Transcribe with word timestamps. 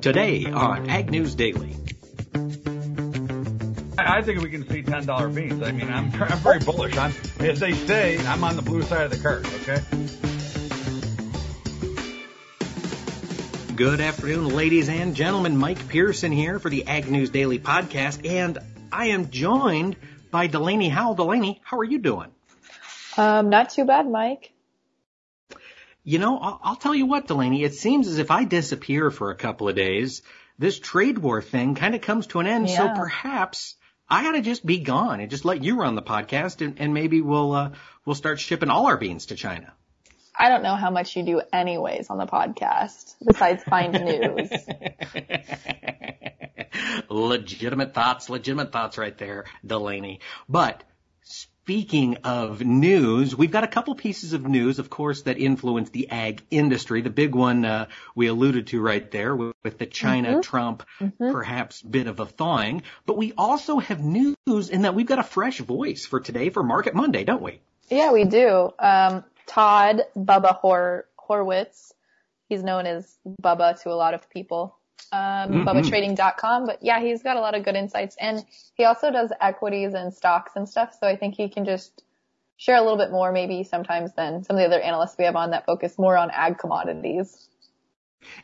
Today 0.00 0.46
on 0.46 0.88
Ag 0.88 1.10
News 1.10 1.34
Daily. 1.34 1.76
I 3.98 4.22
think 4.22 4.40
we 4.40 4.48
can 4.48 4.66
see 4.66 4.82
ten 4.82 5.04
dollar 5.04 5.28
beans. 5.28 5.62
I 5.62 5.72
mean, 5.72 5.90
I'm 5.90 6.10
I'm 6.22 6.38
very 6.38 6.58
bullish. 6.58 6.96
I'm 6.96 7.12
as 7.40 7.60
they 7.60 7.74
say, 7.74 8.16
I'm 8.26 8.42
on 8.42 8.56
the 8.56 8.62
blue 8.62 8.82
side 8.82 9.02
of 9.02 9.10
the 9.10 9.18
card. 9.18 9.44
Okay. 9.60 9.80
Good 13.76 14.00
afternoon, 14.00 14.48
ladies 14.48 14.88
and 14.88 15.14
gentlemen. 15.14 15.58
Mike 15.58 15.86
Pearson 15.88 16.32
here 16.32 16.58
for 16.58 16.70
the 16.70 16.86
Ag 16.86 17.10
News 17.10 17.28
Daily 17.28 17.58
podcast, 17.58 18.26
and 18.26 18.58
I 18.90 19.08
am 19.08 19.30
joined 19.30 19.96
by 20.30 20.46
Delaney 20.46 20.88
Howell. 20.88 21.16
Delaney, 21.16 21.60
how 21.62 21.78
are 21.78 21.84
you 21.84 21.98
doing? 21.98 22.30
Um, 23.18 23.50
not 23.50 23.68
too 23.68 23.84
bad, 23.84 24.08
Mike. 24.08 24.52
You 26.02 26.18
know, 26.18 26.38
I'll, 26.38 26.60
I'll 26.62 26.76
tell 26.76 26.94
you 26.94 27.06
what, 27.06 27.26
Delaney. 27.26 27.62
It 27.62 27.74
seems 27.74 28.08
as 28.08 28.18
if 28.18 28.30
I 28.30 28.44
disappear 28.44 29.10
for 29.10 29.30
a 29.30 29.36
couple 29.36 29.68
of 29.68 29.76
days, 29.76 30.22
this 30.58 30.78
trade 30.78 31.18
war 31.18 31.42
thing 31.42 31.74
kind 31.74 31.94
of 31.94 32.00
comes 32.00 32.26
to 32.28 32.40
an 32.40 32.46
end. 32.46 32.68
Yeah. 32.68 32.76
So 32.76 33.00
perhaps 33.00 33.76
I 34.08 34.26
ought 34.26 34.32
to 34.32 34.40
just 34.40 34.64
be 34.64 34.80
gone 34.80 35.20
and 35.20 35.30
just 35.30 35.44
let 35.44 35.62
you 35.62 35.76
run 35.76 35.94
the 35.94 36.02
podcast, 36.02 36.64
and, 36.64 36.80
and 36.80 36.92
maybe 36.92 37.20
we'll 37.20 37.52
uh, 37.52 37.70
we'll 38.04 38.16
start 38.16 38.40
shipping 38.40 38.70
all 38.70 38.86
our 38.86 38.96
beans 38.96 39.26
to 39.26 39.36
China. 39.36 39.72
I 40.36 40.48
don't 40.48 40.62
know 40.62 40.74
how 40.74 40.90
much 40.90 41.16
you 41.16 41.22
do 41.22 41.42
anyways 41.52 42.08
on 42.08 42.18
the 42.18 42.26
podcast 42.26 43.14
besides 43.24 43.62
find 43.64 43.92
news. 44.04 44.50
legitimate 47.10 47.94
thoughts, 47.94 48.30
legitimate 48.30 48.72
thoughts 48.72 48.96
right 48.96 49.16
there, 49.18 49.44
Delaney. 49.64 50.20
But 50.48 50.82
speaking 51.62 52.16
of 52.24 52.62
news, 52.62 53.36
we've 53.36 53.50
got 53.50 53.64
a 53.64 53.68
couple 53.68 53.94
pieces 53.94 54.32
of 54.32 54.46
news, 54.46 54.78
of 54.78 54.88
course, 54.88 55.22
that 55.22 55.38
influence 55.38 55.90
the 55.90 56.10
ag 56.10 56.42
industry. 56.50 57.02
The 57.02 57.10
big 57.10 57.34
one 57.34 57.64
uh, 57.64 57.86
we 58.14 58.28
alluded 58.28 58.68
to 58.68 58.80
right 58.80 59.08
there 59.10 59.36
with, 59.36 59.54
with 59.62 59.78
the 59.78 59.86
China 59.86 60.40
Trump 60.42 60.82
perhaps 61.18 61.82
bit 61.82 62.06
of 62.06 62.18
a 62.18 62.26
thawing. 62.26 62.82
But 63.06 63.18
we 63.18 63.34
also 63.36 63.78
have 63.78 64.00
news 64.00 64.36
in 64.46 64.82
that 64.82 64.94
we've 64.94 65.06
got 65.06 65.18
a 65.18 65.22
fresh 65.22 65.58
voice 65.58 66.06
for 66.06 66.18
today 66.18 66.48
for 66.48 66.62
Market 66.62 66.94
Monday, 66.94 67.24
don't 67.24 67.42
we? 67.42 67.60
Yeah, 67.88 68.12
we 68.12 68.24
do. 68.24 68.72
Um, 68.78 69.24
Todd 69.46 70.02
Bubba 70.16 70.56
Hor- 70.56 71.06
Horwitz. 71.28 71.92
He's 72.48 72.62
known 72.62 72.86
as 72.86 73.16
Bubba 73.40 73.80
to 73.82 73.90
a 73.90 73.94
lot 73.94 74.14
of 74.14 74.28
people. 74.30 74.76
Um, 75.12 75.64
BubbaTrading.com. 75.66 76.66
But 76.66 76.82
yeah, 76.82 77.00
he's 77.00 77.22
got 77.22 77.36
a 77.36 77.40
lot 77.40 77.54
of 77.54 77.64
good 77.64 77.74
insights 77.74 78.16
and 78.20 78.44
he 78.74 78.84
also 78.84 79.10
does 79.10 79.32
equities 79.40 79.94
and 79.94 80.14
stocks 80.14 80.52
and 80.54 80.68
stuff. 80.68 80.96
So 80.98 81.06
I 81.06 81.16
think 81.16 81.34
he 81.34 81.48
can 81.48 81.64
just 81.64 82.02
share 82.56 82.76
a 82.76 82.82
little 82.82 82.98
bit 82.98 83.10
more 83.10 83.32
maybe 83.32 83.64
sometimes 83.64 84.12
than 84.14 84.44
some 84.44 84.56
of 84.56 84.60
the 84.60 84.66
other 84.66 84.80
analysts 84.80 85.16
we 85.18 85.24
have 85.24 85.36
on 85.36 85.50
that 85.50 85.66
focus 85.66 85.98
more 85.98 86.16
on 86.16 86.30
ag 86.30 86.58
commodities. 86.58 87.48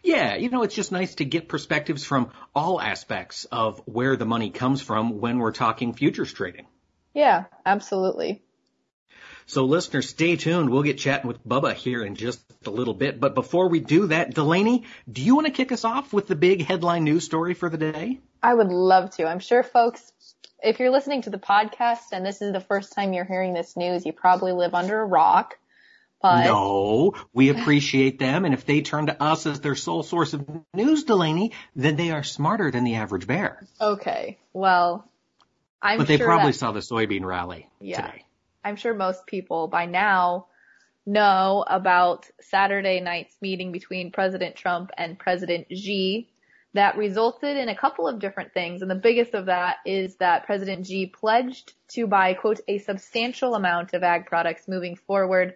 Yeah, 0.03 0.37
you 0.37 0.49
know, 0.49 0.63
it's 0.63 0.75
just 0.75 0.91
nice 0.91 1.17
to 1.17 1.25
get 1.25 1.49
perspectives 1.49 2.05
from 2.05 2.31
all 2.55 2.81
aspects 2.81 3.45
of 3.47 3.81
where 3.85 4.17
the 4.17 4.25
money 4.25 4.51
comes 4.51 4.81
from 4.81 5.21
when 5.21 5.39
we're 5.39 5.53
talking 5.53 5.93
futures 5.93 6.33
trading. 6.33 6.67
Yeah, 7.15 7.45
absolutely. 7.65 8.43
So 9.49 9.65
listeners, 9.65 10.09
stay 10.09 10.37
tuned. 10.37 10.71
We'll 10.71 10.83
get 10.83 10.99
chatting 10.99 11.29
with 11.29 11.47
Bubba 11.47 11.75
here 11.75 12.05
in 12.05 12.17
just 12.17 12.43
a 12.67 12.71
little 12.71 12.95
bit. 12.95 13.21
But 13.21 13.35
before 13.37 13.69
we 13.69 13.79
do 13.81 14.09
that, 14.09 14.35
Delaney, 14.35 14.85
do 15.11 15.23
you 15.23 15.37
want 15.37 15.47
to 15.47 15.53
kick 15.53 15.71
us 15.71 15.85
off 15.85 16.13
with 16.13 16.27
the 16.27 16.35
big 16.35 16.65
headline 16.65 17.05
news 17.05 17.25
story 17.25 17.55
for 17.55 17.69
the 17.71 17.79
day? 17.79 18.19
I 18.43 18.53
would 18.53 18.69
love 18.69 19.11
to. 19.17 19.27
I'm 19.27 19.39
sure 19.39 19.63
folks, 19.63 20.13
if 20.63 20.81
you're 20.81 20.91
listening 20.91 21.23
to 21.23 21.31
the 21.31 21.39
podcast 21.39 22.11
and 22.13 22.27
this 22.27 22.43
is 22.43 22.53
the 22.53 22.61
first 22.61 22.93
time 22.93 23.13
you're 23.13 23.25
hearing 23.25 23.55
this 23.55 23.77
news, 23.77 24.05
you 24.05 24.13
probably 24.13 24.51
live 24.53 24.75
under 24.75 25.01
a 25.01 25.05
rock. 25.07 25.57
But 26.21 26.45
No, 26.47 27.15
we 27.33 27.51
appreciate 27.51 28.19
them. 28.19 28.45
And 28.47 28.53
if 28.55 28.67
they 28.67 28.81
turn 28.81 29.07
to 29.07 29.23
us 29.23 29.47
as 29.47 29.61
their 29.61 29.77
sole 29.77 30.03
source 30.03 30.33
of 30.35 30.45
news, 30.75 31.05
Delaney, 31.05 31.53
then 31.77 31.95
they 31.95 32.11
are 32.11 32.25
smarter 32.25 32.71
than 32.73 32.83
the 32.85 32.97
average 32.97 33.27
bear. 33.29 33.65
okay, 33.81 34.39
well, 34.53 35.09
I'm 35.81 35.99
but 35.99 36.09
they 36.09 36.17
sure 36.17 36.27
probably 36.27 36.51
that, 36.53 36.59
saw 36.59 36.73
the 36.73 36.81
soybean 36.81 37.25
rally 37.25 37.69
Yeah. 37.81 38.01
today. 38.01 38.25
I'm 38.67 38.75
sure 38.75 38.95
most 38.95 39.27
people 39.27 39.69
by 39.69 39.87
now 39.87 40.49
know 41.07 41.65
about 41.69 42.29
Saturday 42.41 42.99
night's 42.99 43.37
meeting 43.41 43.71
between 43.71 44.11
President 44.11 44.57
Trump 44.57 44.91
and 44.99 45.17
President 45.17 45.69
Xi 45.73 46.29
that 46.75 46.97
resulted 46.97 47.57
in 47.57 47.69
a 47.69 47.77
couple 47.77 48.09
of 48.09 48.19
different 48.19 48.53
things. 48.53 48.83
And 48.83 48.91
the 48.91 48.97
biggest 48.97 49.35
of 49.35 49.47
that 49.47 49.77
is 49.87 50.17
that 50.17 50.47
President 50.47 50.85
Xi 50.85 51.07
pledged 51.07 51.75
to 51.91 52.09
buy, 52.09 52.35
quote, 52.35 52.59
a 52.67 52.79
substantial 52.79 53.55
amount 53.55 53.95
of 53.95 54.03
ag 54.03 54.27
products 54.27 54.67
moving 54.67 54.97
forward. 54.97 55.55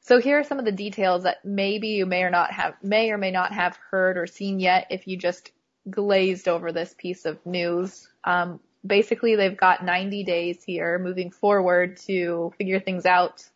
So 0.00 0.18
here 0.18 0.40
are 0.40 0.44
some 0.44 0.58
of 0.58 0.64
the 0.64 0.72
details 0.72 1.22
that 1.22 1.44
maybe 1.44 1.90
you 1.90 2.06
may 2.06 2.24
or 2.24 2.30
not 2.30 2.50
have, 2.50 2.74
may 2.82 3.12
or 3.12 3.18
may 3.18 3.30
not 3.30 3.52
have 3.52 3.78
heard 3.88 4.18
or 4.18 4.26
seen 4.26 4.58
yet 4.58 4.88
if 4.90 5.06
you 5.06 5.16
just 5.16 5.52
glazed 5.88 6.48
over 6.48 6.72
this 6.72 6.92
piece 6.98 7.24
of 7.24 7.46
news. 7.46 8.08
Um, 8.24 8.58
basically 8.86 9.36
they've 9.36 9.56
got 9.56 9.84
90 9.84 10.24
days 10.24 10.62
here 10.64 10.98
moving 10.98 11.30
forward 11.30 11.96
to 11.98 12.52
figure 12.56 12.80
things 12.80 13.06
out. 13.06 13.48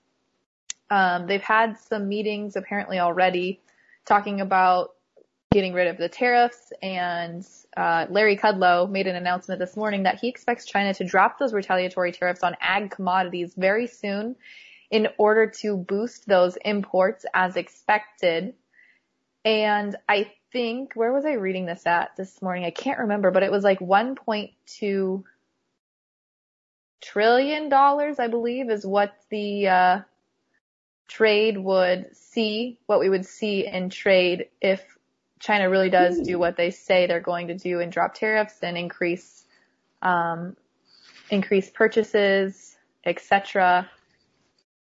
Um, 0.90 1.26
they've 1.26 1.42
had 1.42 1.78
some 1.78 2.08
meetings 2.08 2.56
apparently 2.56 2.98
already 2.98 3.60
talking 4.04 4.40
about 4.40 4.90
getting 5.50 5.72
rid 5.72 5.86
of 5.86 5.96
the 5.96 6.08
tariffs 6.08 6.72
and 6.82 7.46
uh, 7.76 8.06
Larry 8.10 8.36
Kudlow 8.36 8.90
made 8.90 9.06
an 9.06 9.14
announcement 9.14 9.60
this 9.60 9.76
morning 9.76 10.02
that 10.02 10.18
he 10.20 10.28
expects 10.28 10.66
China 10.66 10.92
to 10.94 11.04
drop 11.04 11.38
those 11.38 11.52
retaliatory 11.52 12.12
tariffs 12.12 12.42
on 12.42 12.56
ag 12.60 12.90
commodities 12.90 13.54
very 13.56 13.86
soon 13.86 14.34
in 14.90 15.08
order 15.16 15.46
to 15.46 15.76
boost 15.76 16.26
those 16.26 16.56
imports 16.64 17.24
as 17.34 17.56
expected. 17.56 18.54
And 19.44 19.96
I 20.08 20.32
think, 20.54 20.94
where 20.94 21.12
was 21.12 21.26
I 21.26 21.32
reading 21.32 21.66
this 21.66 21.84
at 21.84 22.16
this 22.16 22.40
morning? 22.40 22.64
I 22.64 22.70
can't 22.70 23.00
remember, 23.00 23.32
but 23.32 23.42
it 23.42 23.50
was 23.50 23.64
like 23.64 23.80
1.2 23.80 25.24
trillion 27.02 27.68
dollars, 27.68 28.20
I 28.20 28.28
believe, 28.28 28.70
is 28.70 28.86
what 28.86 29.12
the 29.30 29.68
uh, 29.68 30.00
trade 31.08 31.58
would 31.58 32.16
see, 32.16 32.78
what 32.86 33.00
we 33.00 33.08
would 33.08 33.26
see 33.26 33.66
in 33.66 33.90
trade 33.90 34.48
if 34.60 34.80
China 35.40 35.68
really 35.68 35.90
does 35.90 36.20
do 36.20 36.38
what 36.38 36.56
they 36.56 36.70
say 36.70 37.06
they're 37.08 37.18
going 37.18 37.48
to 37.48 37.54
do 37.54 37.80
and 37.80 37.90
drop 37.90 38.14
tariffs 38.14 38.60
and 38.62 38.78
increase 38.78 39.44
um, 40.02 40.56
increase 41.30 41.68
purchases, 41.68 42.76
etc. 43.04 43.90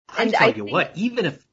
I 0.09 0.28
tell 0.30 0.50
you 0.50 0.53
think- 0.53 0.72
what, 0.72 0.92
even 0.94 1.26
if 1.26 1.44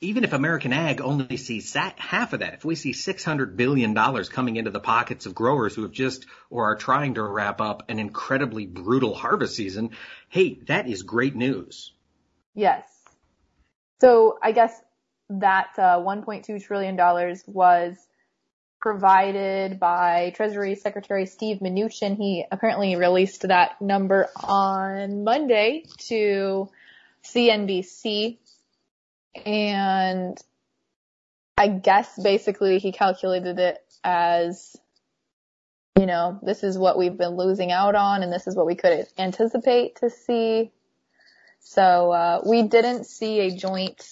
even 0.00 0.24
if 0.24 0.32
American 0.32 0.72
ag 0.72 1.00
only 1.00 1.36
sees 1.36 1.74
half 1.74 2.32
of 2.32 2.40
that, 2.40 2.54
if 2.54 2.64
we 2.64 2.74
see 2.74 2.92
six 2.92 3.24
hundred 3.24 3.56
billion 3.56 3.94
dollars 3.94 4.28
coming 4.28 4.56
into 4.56 4.70
the 4.70 4.80
pockets 4.80 5.26
of 5.26 5.34
growers 5.34 5.74
who 5.74 5.82
have 5.82 5.92
just 5.92 6.26
or 6.50 6.70
are 6.70 6.76
trying 6.76 7.14
to 7.14 7.22
wrap 7.22 7.60
up 7.60 7.84
an 7.88 7.98
incredibly 7.98 8.66
brutal 8.66 9.14
harvest 9.14 9.56
season, 9.56 9.90
hey, 10.28 10.58
that 10.66 10.88
is 10.88 11.02
great 11.02 11.34
news. 11.34 11.92
Yes. 12.54 12.84
So 14.00 14.38
I 14.42 14.52
guess 14.52 14.80
that 15.30 15.70
uh, 15.76 15.98
1.2 15.98 16.62
trillion 16.64 16.96
dollars 16.96 17.42
was 17.46 17.96
provided 18.80 19.80
by 19.80 20.32
Treasury 20.36 20.76
Secretary 20.76 21.26
Steve 21.26 21.58
Mnuchin. 21.58 22.16
He 22.16 22.44
apparently 22.50 22.94
released 22.94 23.42
that 23.42 23.80
number 23.82 24.28
on 24.36 25.24
Monday 25.24 25.84
to 26.08 26.68
CNBC, 27.24 28.38
and 29.34 30.38
I 31.56 31.68
guess 31.68 32.20
basically 32.22 32.78
he 32.78 32.92
calculated 32.92 33.58
it 33.58 33.78
as 34.04 34.76
you 35.98 36.06
know, 36.06 36.38
this 36.42 36.62
is 36.62 36.78
what 36.78 36.96
we've 36.96 37.16
been 37.16 37.36
losing 37.36 37.72
out 37.72 37.96
on 37.96 38.22
and 38.22 38.32
this 38.32 38.46
is 38.46 38.54
what 38.54 38.66
we 38.66 38.76
could 38.76 39.08
anticipate 39.18 39.96
to 39.96 40.10
see. 40.10 40.70
So, 41.58 42.12
uh, 42.12 42.42
we 42.46 42.62
didn't 42.62 43.04
see 43.04 43.40
a 43.40 43.50
joint 43.50 44.08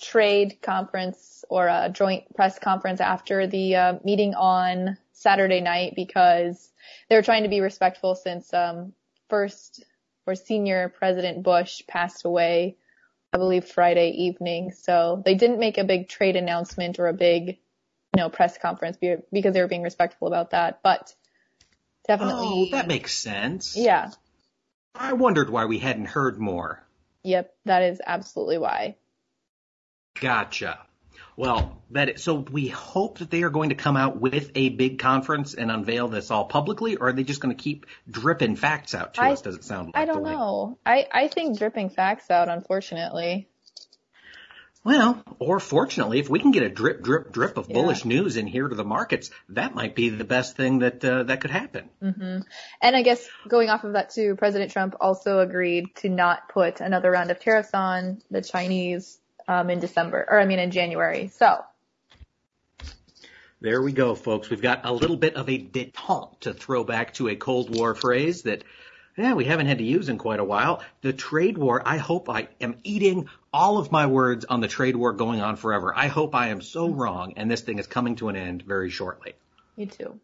trade 0.00 0.58
conference 0.62 1.44
or 1.50 1.66
a 1.66 1.90
joint 1.92 2.34
press 2.34 2.58
conference 2.58 3.02
after 3.02 3.46
the 3.46 3.76
uh, 3.76 3.98
meeting 4.02 4.34
on 4.34 4.96
Saturday 5.12 5.60
night 5.60 5.92
because 5.94 6.70
they 7.08 7.16
were 7.16 7.22
trying 7.22 7.42
to 7.42 7.50
be 7.50 7.60
respectful 7.60 8.14
since, 8.14 8.52
um, 8.54 8.94
first 9.28 9.84
or 10.26 10.34
senior 10.34 10.88
President 10.88 11.42
Bush 11.42 11.82
passed 11.86 12.24
away, 12.24 12.76
I 13.36 13.38
believe 13.38 13.66
Friday 13.66 14.12
evening. 14.12 14.72
So 14.72 15.22
they 15.22 15.34
didn't 15.34 15.58
make 15.58 15.76
a 15.76 15.84
big 15.84 16.08
trade 16.08 16.36
announcement 16.36 16.98
or 16.98 17.06
a 17.06 17.12
big, 17.12 17.48
you 17.48 18.16
know, 18.16 18.30
press 18.30 18.56
conference 18.56 18.96
be- 18.96 19.16
because 19.30 19.52
they 19.52 19.60
were 19.60 19.68
being 19.68 19.82
respectful 19.82 20.26
about 20.26 20.52
that, 20.52 20.80
but 20.82 21.14
definitely. 22.08 22.46
Oh, 22.48 22.68
that 22.70 22.88
makes 22.88 23.12
sense. 23.12 23.76
Yeah. 23.76 24.10
I 24.94 25.12
wondered 25.12 25.50
why 25.50 25.66
we 25.66 25.78
hadn't 25.78 26.06
heard 26.06 26.38
more. 26.38 26.82
Yep. 27.24 27.54
That 27.66 27.82
is 27.82 28.00
absolutely 28.06 28.56
why. 28.56 28.96
Gotcha. 30.18 30.85
Well, 31.36 31.82
that 31.90 32.18
so 32.18 32.34
we 32.34 32.68
hope 32.68 33.18
that 33.18 33.30
they 33.30 33.42
are 33.42 33.50
going 33.50 33.68
to 33.68 33.74
come 33.74 33.96
out 33.96 34.18
with 34.18 34.50
a 34.54 34.70
big 34.70 34.98
conference 34.98 35.52
and 35.52 35.70
unveil 35.70 36.08
this 36.08 36.30
all 36.30 36.46
publicly, 36.46 36.96
or 36.96 37.08
are 37.08 37.12
they 37.12 37.24
just 37.24 37.40
going 37.40 37.54
to 37.54 37.62
keep 37.62 37.86
dripping 38.10 38.56
facts 38.56 38.94
out 38.94 39.14
to 39.14 39.22
I- 39.22 39.32
us? 39.32 39.42
Does 39.42 39.56
it 39.56 39.64
sound 39.64 39.88
like? 39.88 39.96
I 39.96 40.06
don't 40.06 40.22
know. 40.22 40.78
I, 40.84 41.06
I 41.12 41.28
think 41.28 41.58
dripping 41.58 41.90
facts 41.90 42.30
out, 42.30 42.48
unfortunately. 42.48 43.48
Well, 44.82 45.20
or 45.40 45.58
fortunately, 45.58 46.20
if 46.20 46.30
we 46.30 46.38
can 46.38 46.52
get 46.52 46.62
a 46.62 46.68
drip, 46.68 47.02
drip, 47.02 47.32
drip 47.32 47.56
of 47.56 47.68
bullish 47.68 48.04
news 48.04 48.36
in 48.36 48.46
here 48.46 48.68
to 48.68 48.74
the 48.76 48.84
markets, 48.84 49.30
that 49.48 49.74
might 49.74 49.96
be 49.96 50.10
the 50.10 50.22
best 50.22 50.56
thing 50.56 50.78
that 50.78 51.04
uh, 51.04 51.24
that 51.24 51.40
could 51.40 51.50
happen. 51.50 51.90
Mm-hmm. 52.00 52.38
And 52.80 52.96
I 52.96 53.02
guess 53.02 53.28
going 53.48 53.68
off 53.68 53.82
of 53.82 53.94
that 53.94 54.10
too, 54.10 54.36
President 54.36 54.70
Trump 54.70 54.94
also 55.00 55.40
agreed 55.40 55.96
to 55.96 56.08
not 56.08 56.48
put 56.50 56.80
another 56.80 57.10
round 57.10 57.32
of 57.32 57.40
tariffs 57.40 57.70
on 57.74 58.22
the 58.30 58.42
Chinese 58.42 59.18
um, 59.48 59.70
in 59.70 59.80
December, 59.80 60.26
or 60.28 60.40
I 60.40 60.46
mean 60.46 60.58
in 60.58 60.70
January. 60.70 61.28
So. 61.28 61.64
There 63.60 63.80
we 63.80 63.92
go, 63.92 64.14
folks. 64.14 64.50
We've 64.50 64.60
got 64.60 64.84
a 64.84 64.92
little 64.92 65.16
bit 65.16 65.34
of 65.34 65.48
a 65.48 65.58
detente 65.58 66.40
to 66.40 66.52
throw 66.52 66.84
back 66.84 67.14
to 67.14 67.28
a 67.28 67.36
Cold 67.36 67.74
War 67.74 67.94
phrase 67.94 68.42
that 68.42 68.64
yeah, 69.16 69.32
we 69.32 69.46
haven't 69.46 69.66
had 69.66 69.78
to 69.78 69.84
use 69.84 70.10
in 70.10 70.18
quite 70.18 70.40
a 70.40 70.44
while. 70.44 70.82
The 71.00 71.12
trade 71.12 71.56
war, 71.56 71.82
I 71.84 71.96
hope 71.96 72.28
I 72.28 72.48
am 72.60 72.76
eating 72.84 73.28
all 73.50 73.78
of 73.78 73.90
my 73.90 74.06
words 74.06 74.44
on 74.44 74.60
the 74.60 74.68
trade 74.68 74.94
war 74.94 75.14
going 75.14 75.40
on 75.40 75.56
forever. 75.56 75.92
I 75.96 76.08
hope 76.08 76.34
I 76.34 76.48
am 76.48 76.60
so 76.60 76.90
wrong 76.90 77.32
and 77.36 77.50
this 77.50 77.62
thing 77.62 77.78
is 77.78 77.86
coming 77.86 78.16
to 78.16 78.28
an 78.28 78.36
end 78.36 78.62
very 78.62 78.90
shortly. 78.90 79.32
Me 79.76 79.86
too. 79.86 80.20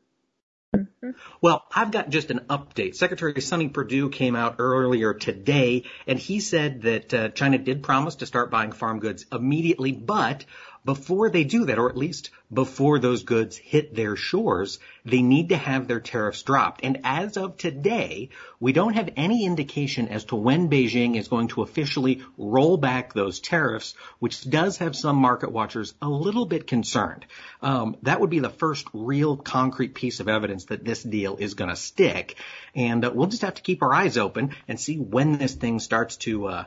Mm-hmm. 0.75 1.11
Well, 1.41 1.65
I've 1.75 1.91
got 1.91 2.09
just 2.09 2.31
an 2.31 2.41
update. 2.49 2.95
Secretary 2.95 3.41
Sonny 3.41 3.69
Perdue 3.69 4.09
came 4.09 4.35
out 4.35 4.57
earlier 4.59 5.13
today 5.13 5.85
and 6.07 6.19
he 6.19 6.41
said 6.41 6.83
that 6.83 7.15
uh, 7.15 7.29
China 7.31 7.59
did 7.59 7.83
promise 7.83 8.17
to 8.17 8.27
start 8.27 8.51
buying 8.51 8.73
farm 8.73 8.99
goods 8.99 9.27
immediately, 9.31 9.93
but 9.93 10.45
before 10.85 11.31
they 11.31 11.45
do 11.45 11.67
that, 11.67 11.79
or 11.79 11.91
at 11.91 11.97
least 11.97 12.31
before 12.53 12.99
those 12.99 13.23
goods 13.23 13.57
hit 13.57 13.95
their 13.95 14.15
shores, 14.15 14.79
they 15.05 15.23
need 15.23 15.49
to 15.49 15.57
have 15.57 15.89
their 15.89 16.01
tariffs 16.01 16.43
dropped. 16.43 16.83
And 16.85 17.01
as 17.05 17.37
of 17.37 17.57
today, 17.57 18.29
we 18.61 18.73
don't 18.73 18.95
have 18.95 19.11
any 19.17 19.47
indication 19.47 20.09
as 20.09 20.25
to 20.27 20.37
when 20.37 20.69
Beijing 20.69 21.17
is 21.17 21.29
going 21.29 21.49
to 21.49 21.63
officially 21.63 22.23
roll 22.37 22.77
back 22.77 23.15
those 23.15 23.41
tariffs, 23.41 23.95
which 24.19 24.49
does 24.49 24.79
have 24.79 24.95
some 24.95 25.17
market 25.17 25.51
watchers 25.51 25.95
a 26.03 26.09
little 26.09 26.45
bit 26.45 26.67
concerned. 26.67 27.25
Um, 27.63 27.97
that 28.03 28.21
would 28.21 28.31
be 28.31 28.41
the 28.41 28.51
first 28.51 28.87
real 28.93 29.37
concrete 29.37 29.95
piece 29.95 30.21
of 30.21 30.29
evidence 30.29 30.67
that 30.67 30.85
this 30.85 31.03
deal 31.03 31.37
is 31.37 31.55
going 31.55 31.71
to 31.71 31.77
stick. 31.77 32.37
And 32.75 33.05
uh, 33.05 33.13
we'll 33.15 33.29
just 33.29 33.43
have 33.43 33.55
to 33.55 33.63
keep 33.63 33.83
our 33.83 33.95
eyes 33.95 34.19
open 34.19 34.55
and 34.69 34.79
see 34.79 34.99
when 34.99 35.39
this 35.39 35.55
thing 35.55 35.81
starts 35.81 36.17
to, 36.19 36.47
uh, 36.47 36.65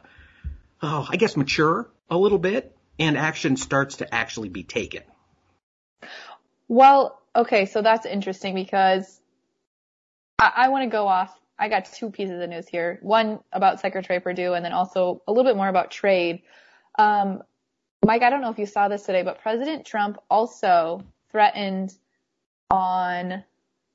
oh, 0.82 1.08
I 1.10 1.18
guess 1.18 1.38
mature 1.38 1.88
a 2.10 2.18
little 2.18 2.40
bit 2.40 2.76
and 2.98 3.18
action 3.18 3.58
starts 3.58 3.98
to 3.98 4.14
actually 4.14 4.50
be 4.50 4.64
taken. 4.64 5.04
Well, 6.68 7.22
okay, 7.36 7.66
so 7.66 7.82
that's 7.82 8.06
interesting 8.06 8.56
because 8.56 9.20
I, 10.40 10.52
I 10.56 10.70
want 10.70 10.84
to 10.84 10.90
go 10.90 11.08
off. 11.08 11.38
I 11.58 11.70
got 11.70 11.86
two 11.86 12.10
pieces 12.10 12.42
of 12.42 12.50
news 12.50 12.68
here. 12.68 13.00
One 13.02 13.40
about 13.52 13.80
Secretary 13.80 14.20
Perdue 14.20 14.54
and 14.54 14.66
then 14.66 14.74
also 14.74 15.22
a 15.28 15.32
little 15.32 15.50
bit 15.50 15.56
more 15.56 15.70
about 15.70 15.92
trade. 15.92 16.42
Um, 16.98 17.44
Mike, 18.04 18.24
I 18.24 18.30
don't 18.30 18.42
know 18.42 18.52
if 18.52 18.60
you 18.60 18.66
saw 18.66 18.88
this 18.88 19.04
today, 19.04 19.24
but 19.24 19.42
President 19.42 19.86
Trump 19.86 20.18
also 20.30 21.04
threatened 21.32 21.94
on 22.70 23.44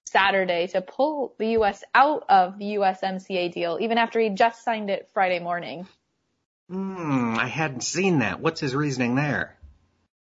Saturday 0.06 0.66
to 0.69 0.81
pull 0.81 1.34
the 1.38 1.50
U.S. 1.50 1.84
out 1.94 2.25
of 2.28 2.58
the 2.58 2.76
USMCA 2.76 3.52
deal, 3.52 3.78
even 3.81 3.99
after 3.99 4.19
he 4.19 4.31
just 4.31 4.64
signed 4.64 4.90
it 4.90 5.08
Friday 5.12 5.38
morning. 5.38 5.87
Hmm, 6.69 7.37
I 7.38 7.46
hadn't 7.46 7.82
seen 7.82 8.20
that. 8.20 8.40
What's 8.40 8.61
his 8.61 8.75
reasoning 8.75 9.14
there? 9.14 9.56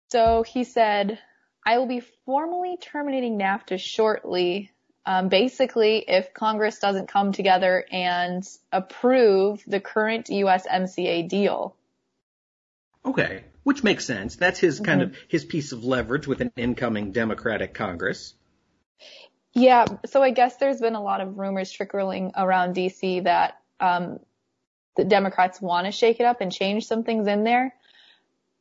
So 0.09 0.43
he 0.43 0.63
said, 0.63 1.19
I 1.65 1.79
will 1.79 1.87
be 1.87 2.01
formally 2.25 2.77
terminating 2.77 3.39
NAFTA 3.39 3.79
shortly. 3.79 4.71
Um, 5.05 5.29
basically, 5.29 6.03
if 6.07 6.33
Congress 6.33 6.79
doesn't 6.79 7.07
come 7.07 7.31
together 7.31 7.85
and 7.91 8.47
approve 8.71 9.63
the 9.65 9.79
current 9.79 10.27
USMCA 10.27 11.27
deal. 11.27 11.75
Okay, 13.03 13.43
which 13.63 13.83
makes 13.83 14.05
sense. 14.05 14.35
That's 14.35 14.59
his 14.59 14.79
kind 14.79 15.01
mm-hmm. 15.01 15.11
of 15.11 15.17
his 15.27 15.45
piece 15.45 15.71
of 15.71 15.83
leverage 15.83 16.27
with 16.27 16.41
an 16.41 16.51
incoming 16.55 17.11
Democratic 17.11 17.73
Congress. 17.73 18.33
Yeah, 19.53 19.85
so 20.07 20.21
I 20.21 20.31
guess 20.31 20.57
there's 20.57 20.81
been 20.81 20.95
a 20.95 21.01
lot 21.01 21.21
of 21.21 21.37
rumors 21.37 21.71
trickling 21.71 22.31
around 22.35 22.75
DC 22.75 23.23
that 23.23 23.59
um, 23.79 24.19
the 24.97 25.05
Democrats 25.05 25.61
want 25.61 25.85
to 25.85 25.91
shake 25.91 26.19
it 26.19 26.25
up 26.25 26.41
and 26.41 26.51
change 26.51 26.87
some 26.87 27.03
things 27.03 27.27
in 27.27 27.43
there. 27.43 27.73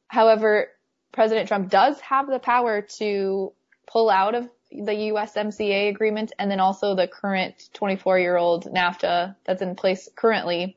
However, 0.07 0.69
President 1.15 1.47
Trump 1.49 1.71
does 1.71 1.99
have 2.01 2.27
the 2.27 2.41
power 2.41 2.83
to 2.99 3.53
pull 3.87 4.11
out 4.11 4.35
of 4.35 4.49
the 4.73 4.93
USMCA 4.93 5.89
agreement 5.89 6.33
and 6.39 6.51
then 6.51 6.59
also 6.59 6.97
the 6.97 7.07
current 7.07 7.55
24 7.75 8.19
year 8.19 8.37
old 8.37 8.65
NAFTA 8.65 9.37
that's 9.45 9.63
in 9.63 9.77
place 9.77 10.09
currently. 10.17 10.77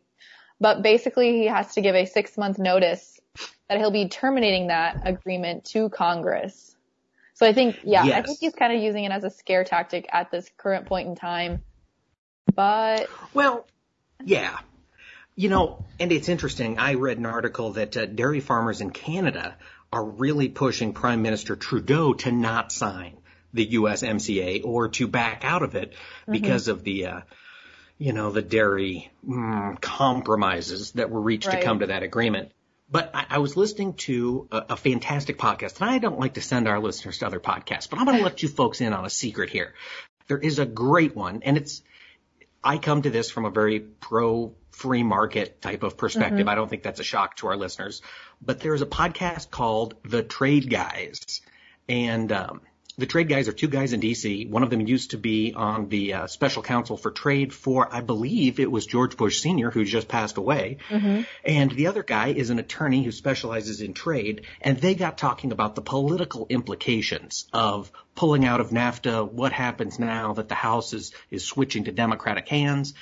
But 0.60 0.84
basically 0.84 1.40
he 1.40 1.48
has 1.48 1.74
to 1.74 1.82
give 1.82 1.96
a 1.96 2.06
six 2.06 2.38
month 2.38 2.60
notice 2.60 3.20
that 3.68 3.80
he'll 3.80 3.92
be 3.92 4.10
terminating 4.10 4.68
that 4.68 5.02
agreement 5.06 5.66
to 5.66 5.90
Congress. 5.90 6.76
So 7.34 7.48
I 7.48 7.54
think, 7.54 7.80
yeah, 7.84 8.04
yes. 8.04 8.18
I 8.18 8.22
think 8.22 8.40
he's 8.40 8.54
kind 8.54 8.74
of 8.74 8.82
using 8.82 9.06
it 9.06 9.12
as 9.12 9.24
a 9.24 9.30
scare 9.30 9.64
tactic 9.64 10.08
at 10.12 10.32
this 10.32 10.50
current 10.58 10.86
point 10.86 11.08
in 11.08 11.16
time. 11.16 11.64
But. 12.56 13.08
Well, 13.34 13.68
yeah. 14.24 14.58
You 15.36 15.50
know, 15.50 15.86
and 16.00 16.12
it's 16.12 16.30
interesting. 16.30 16.80
I 16.80 16.96
read 16.96 17.18
an 17.18 17.26
article 17.28 17.74
that 17.74 17.96
uh, 17.96 18.06
dairy 18.06 18.40
farmers 18.40 18.82
in 18.82 18.90
Canada 18.90 19.56
are 19.92 20.04
really 20.04 20.50
pushing 20.50 20.94
Prime 20.94 21.22
Minister 21.22 21.56
Trudeau 21.56 22.14
to 22.14 22.32
not 22.32 22.72
sign 22.72 23.18
the 23.54 23.76
USMCA 23.76 24.66
or 24.66 24.90
to 24.90 25.08
back 25.08 25.44
out 25.44 25.64
of 25.64 25.76
it 25.76 25.92
mm-hmm. 25.92 26.32
because 26.32 26.68
of 26.68 26.84
the, 26.84 27.06
uh, 27.08 27.22
you 27.98 28.14
know, 28.14 28.32
the 28.32 28.42
dairy 28.42 29.10
mm, 29.28 29.80
compromises 29.82 30.92
that 30.94 31.10
were 31.10 31.22
reached 31.22 31.48
right. 31.48 31.60
to 31.60 31.66
come 31.66 31.80
to 31.80 31.88
that 31.88 32.04
agreement. 32.04 32.52
But 32.90 33.12
I, 33.14 33.26
I 33.32 33.38
was 33.40 33.58
listening 33.58 33.94
to 33.96 34.48
a, 34.52 34.66
a, 34.70 34.78
fantastic 34.78 35.38
podcast, 35.38 35.82
and 35.82 35.90
I 35.90 35.98
don't 35.98 36.20
like 36.20 36.36
to 36.36 36.42
send 36.42 36.68
our 36.68 36.80
listeners 36.80 37.18
to 37.20 37.28
other 37.28 37.40
podcasts, 37.40 37.90
but 37.90 38.00
I'm 38.00 38.06
going 38.06 38.18
to 38.18 38.24
let 38.24 38.44
you 38.44 38.50
folks 38.50 38.80
in 38.80 38.94
on 38.94 39.06
a 39.06 39.10
secret 39.10 39.50
here. 39.50 39.74
There 40.28 40.38
is 40.38 40.60
a 40.60 40.66
great 40.66 41.16
one, 41.16 41.42
and 41.44 41.58
it's 41.58 41.82
I 42.64 42.78
come 42.78 43.02
to 43.02 43.10
this 43.10 43.30
from 43.30 43.46
a 43.46 43.50
very 43.50 43.80
pro 43.80 44.54
free 44.72 45.04
market 45.04 45.62
type 45.62 45.84
of 45.84 45.98
perspective. 45.98 46.40
Mm-hmm. 46.40 46.50
I 46.50 46.56
don't 46.56 46.70
think 46.70 46.84
that's 46.84 47.00
a 47.00 47.04
shock 47.04 47.38
to 47.38 47.48
our 47.48 47.58
listeners. 47.58 48.02
But 48.42 48.60
there's 48.60 48.82
a 48.82 48.88
podcast 48.88 49.50
called 49.50 49.96
The 50.04 50.24
Trade 50.24 50.70
Guys. 50.70 51.42
And 51.90 52.32
um, 52.32 52.62
the 52.98 53.06
trade 53.06 53.30
guys 53.30 53.48
are 53.48 53.54
two 53.54 53.68
guys 53.68 53.94
in 53.94 54.02
DC. 54.02 54.50
One 54.50 54.64
of 54.64 54.72
them 54.72 54.82
used 54.82 55.12
to 55.12 55.20
be 55.20 55.54
on 55.56 55.88
the 55.88 56.14
uh, 56.14 56.28
special 56.28 56.64
counsel 56.64 56.98
for 56.98 57.12
trade 57.12 57.54
for, 57.54 57.88
I 57.94 58.02
believe 58.02 58.60
it 58.60 58.72
was 58.72 58.88
George 58.88 59.16
Bush 59.18 59.40
Sr., 59.40 59.70
who 59.70 59.86
just 59.86 60.08
passed 60.08 60.38
away. 60.38 60.78
Mm-hmm. 60.90 61.22
And 61.46 61.72
the 61.72 61.88
other 61.88 62.02
guy 62.02 62.30
is 62.30 62.50
an 62.50 62.58
attorney 62.58 63.04
who 63.04 63.12
specializes 63.12 63.82
in 63.82 63.94
trade. 63.94 64.46
And 64.62 64.80
they 64.80 64.96
got 64.96 65.20
talking 65.20 65.52
about 65.52 65.76
the 65.76 65.84
political 65.84 66.48
implications 66.50 67.48
of 67.54 67.92
pulling 68.16 68.46
out 68.46 68.62
of 68.62 68.72
NAFTA, 68.72 69.32
what 69.32 69.52
happens 69.52 70.00
now 70.00 70.34
that 70.34 70.50
the 70.50 70.56
House 70.56 70.94
is, 70.94 71.14
is 71.30 71.46
switching 71.46 71.84
to 71.84 71.92
Democratic 71.92 72.50
hands. 72.50 72.96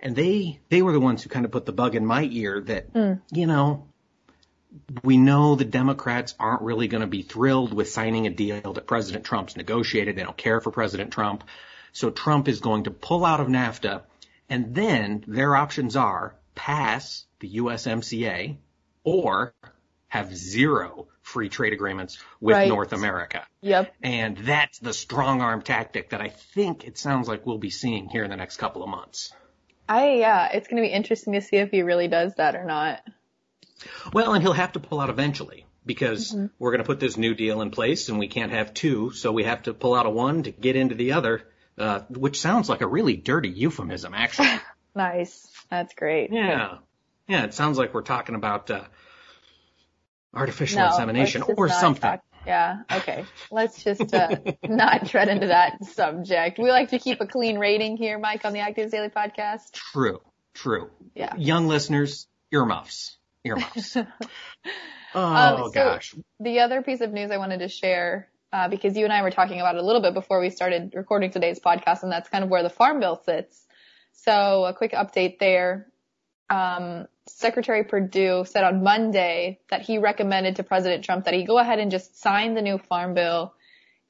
And 0.00 0.16
they, 0.16 0.60
they 0.70 0.82
were 0.82 0.92
the 0.92 1.00
ones 1.00 1.22
who 1.22 1.30
kind 1.30 1.44
of 1.44 1.52
put 1.52 1.66
the 1.66 1.72
bug 1.72 1.94
in 1.94 2.04
my 2.04 2.24
ear 2.24 2.60
that, 2.62 2.92
mm. 2.92 3.22
you 3.30 3.46
know, 3.46 3.86
we 5.02 5.16
know 5.16 5.54
the 5.54 5.64
Democrats 5.64 6.34
aren't 6.38 6.62
really 6.62 6.88
going 6.88 7.00
to 7.00 7.06
be 7.06 7.22
thrilled 7.22 7.72
with 7.72 7.88
signing 7.88 8.26
a 8.26 8.30
deal 8.30 8.72
that 8.72 8.86
President 8.86 9.24
Trump's 9.24 9.56
negotiated. 9.56 10.16
They 10.16 10.22
don't 10.22 10.36
care 10.36 10.60
for 10.60 10.70
President 10.70 11.12
Trump. 11.12 11.44
So 11.92 12.10
Trump 12.10 12.48
is 12.48 12.60
going 12.60 12.84
to 12.84 12.90
pull 12.90 13.24
out 13.24 13.40
of 13.40 13.48
NAFTA 13.48 14.02
and 14.48 14.74
then 14.74 15.24
their 15.26 15.56
options 15.56 15.96
are 15.96 16.36
pass 16.54 17.24
the 17.40 17.56
USMCA 17.56 18.56
or 19.04 19.54
have 20.08 20.34
zero 20.34 21.08
free 21.22 21.48
trade 21.48 21.72
agreements 21.72 22.18
with 22.40 22.54
right. 22.54 22.68
North 22.68 22.92
America. 22.92 23.46
Yep. 23.60 23.94
And 24.02 24.36
that's 24.38 24.78
the 24.78 24.94
strong 24.94 25.40
arm 25.40 25.62
tactic 25.62 26.10
that 26.10 26.20
I 26.20 26.28
think 26.28 26.84
it 26.84 26.96
sounds 26.98 27.28
like 27.28 27.44
we'll 27.44 27.58
be 27.58 27.70
seeing 27.70 28.08
here 28.08 28.24
in 28.24 28.30
the 28.30 28.36
next 28.36 28.58
couple 28.58 28.82
of 28.82 28.88
months. 28.88 29.32
I, 29.88 30.14
yeah, 30.14 30.48
it's 30.52 30.68
going 30.68 30.82
to 30.82 30.88
be 30.88 30.92
interesting 30.92 31.34
to 31.34 31.40
see 31.40 31.56
if 31.56 31.70
he 31.70 31.82
really 31.82 32.08
does 32.08 32.34
that 32.36 32.54
or 32.56 32.64
not. 32.64 33.00
Well, 34.12 34.34
and 34.34 34.42
he'll 34.42 34.52
have 34.52 34.72
to 34.72 34.80
pull 34.80 35.00
out 35.00 35.10
eventually 35.10 35.66
because 35.84 36.32
mm-hmm. 36.32 36.46
we're 36.58 36.72
going 36.72 36.82
to 36.82 36.86
put 36.86 37.00
this 37.00 37.16
new 37.16 37.34
deal 37.34 37.62
in 37.62 37.70
place 37.70 38.08
and 38.08 38.18
we 38.18 38.28
can't 38.28 38.52
have 38.52 38.74
two, 38.74 39.12
so 39.12 39.32
we 39.32 39.44
have 39.44 39.62
to 39.62 39.74
pull 39.74 39.94
out 39.94 40.06
a 40.06 40.10
one 40.10 40.42
to 40.42 40.50
get 40.50 40.76
into 40.76 40.94
the 40.94 41.12
other, 41.12 41.42
uh, 41.78 42.00
which 42.10 42.40
sounds 42.40 42.68
like 42.68 42.80
a 42.80 42.86
really 42.86 43.16
dirty 43.16 43.48
euphemism, 43.48 44.12
actually. 44.12 44.50
nice. 44.94 45.46
That's 45.70 45.94
great. 45.94 46.32
Yeah. 46.32 46.78
Yeah, 47.28 47.44
it 47.44 47.54
sounds 47.54 47.78
like 47.78 47.94
we're 47.94 48.02
talking 48.02 48.34
about, 48.34 48.70
uh, 48.70 48.84
artificial 50.34 50.80
no, 50.80 50.88
insemination 50.88 51.42
or 51.42 51.68
something. 51.68 52.02
Talk. 52.02 52.22
Yeah. 52.46 52.82
Okay. 52.92 53.24
Let's 53.50 53.82
just 53.82 54.14
uh, 54.14 54.36
not 54.68 55.08
tread 55.08 55.28
into 55.28 55.48
that 55.48 55.84
subject. 55.84 56.58
We 56.58 56.70
like 56.70 56.90
to 56.90 56.98
keep 56.98 57.20
a 57.20 57.26
clean 57.26 57.58
rating 57.58 57.96
here, 57.96 58.18
Mike, 58.18 58.44
on 58.44 58.52
the 58.52 58.60
Active 58.60 58.90
Daily 58.90 59.08
podcast. 59.08 59.72
True. 59.72 60.20
True. 60.54 60.90
Yeah. 61.14 61.34
Young 61.36 61.66
listeners, 61.66 62.28
earmuffs 62.52 63.16
earmuffs. 63.46 63.96
oh 65.14 65.20
um, 65.22 65.64
so 65.64 65.70
gosh. 65.70 66.14
The 66.40 66.60
other 66.60 66.82
piece 66.82 67.00
of 67.00 67.12
news 67.12 67.30
I 67.30 67.38
wanted 67.38 67.58
to 67.60 67.68
share, 67.68 68.28
uh, 68.52 68.68
because 68.68 68.96
you 68.96 69.04
and 69.04 69.12
I 69.12 69.22
were 69.22 69.30
talking 69.30 69.60
about 69.60 69.76
it 69.76 69.82
a 69.82 69.86
little 69.86 70.02
bit 70.02 70.14
before 70.14 70.40
we 70.40 70.50
started 70.50 70.92
recording 70.94 71.30
today's 71.30 71.60
podcast, 71.60 72.02
and 72.02 72.12
that's 72.12 72.28
kind 72.28 72.44
of 72.44 72.50
where 72.50 72.62
the 72.62 72.70
farm 72.70 73.00
bill 73.00 73.20
sits. 73.24 73.66
So 74.12 74.64
a 74.64 74.74
quick 74.74 74.92
update 74.92 75.38
there. 75.38 75.86
Um, 76.48 77.06
Secretary 77.28 77.84
Perdue 77.84 78.44
said 78.46 78.64
on 78.64 78.82
Monday 78.82 79.58
that 79.68 79.82
he 79.82 79.98
recommended 79.98 80.56
to 80.56 80.62
President 80.62 81.04
Trump 81.04 81.24
that 81.24 81.34
he 81.34 81.44
go 81.44 81.58
ahead 81.58 81.80
and 81.80 81.90
just 81.90 82.20
sign 82.20 82.54
the 82.54 82.62
new 82.62 82.78
farm 82.78 83.14
bill 83.14 83.52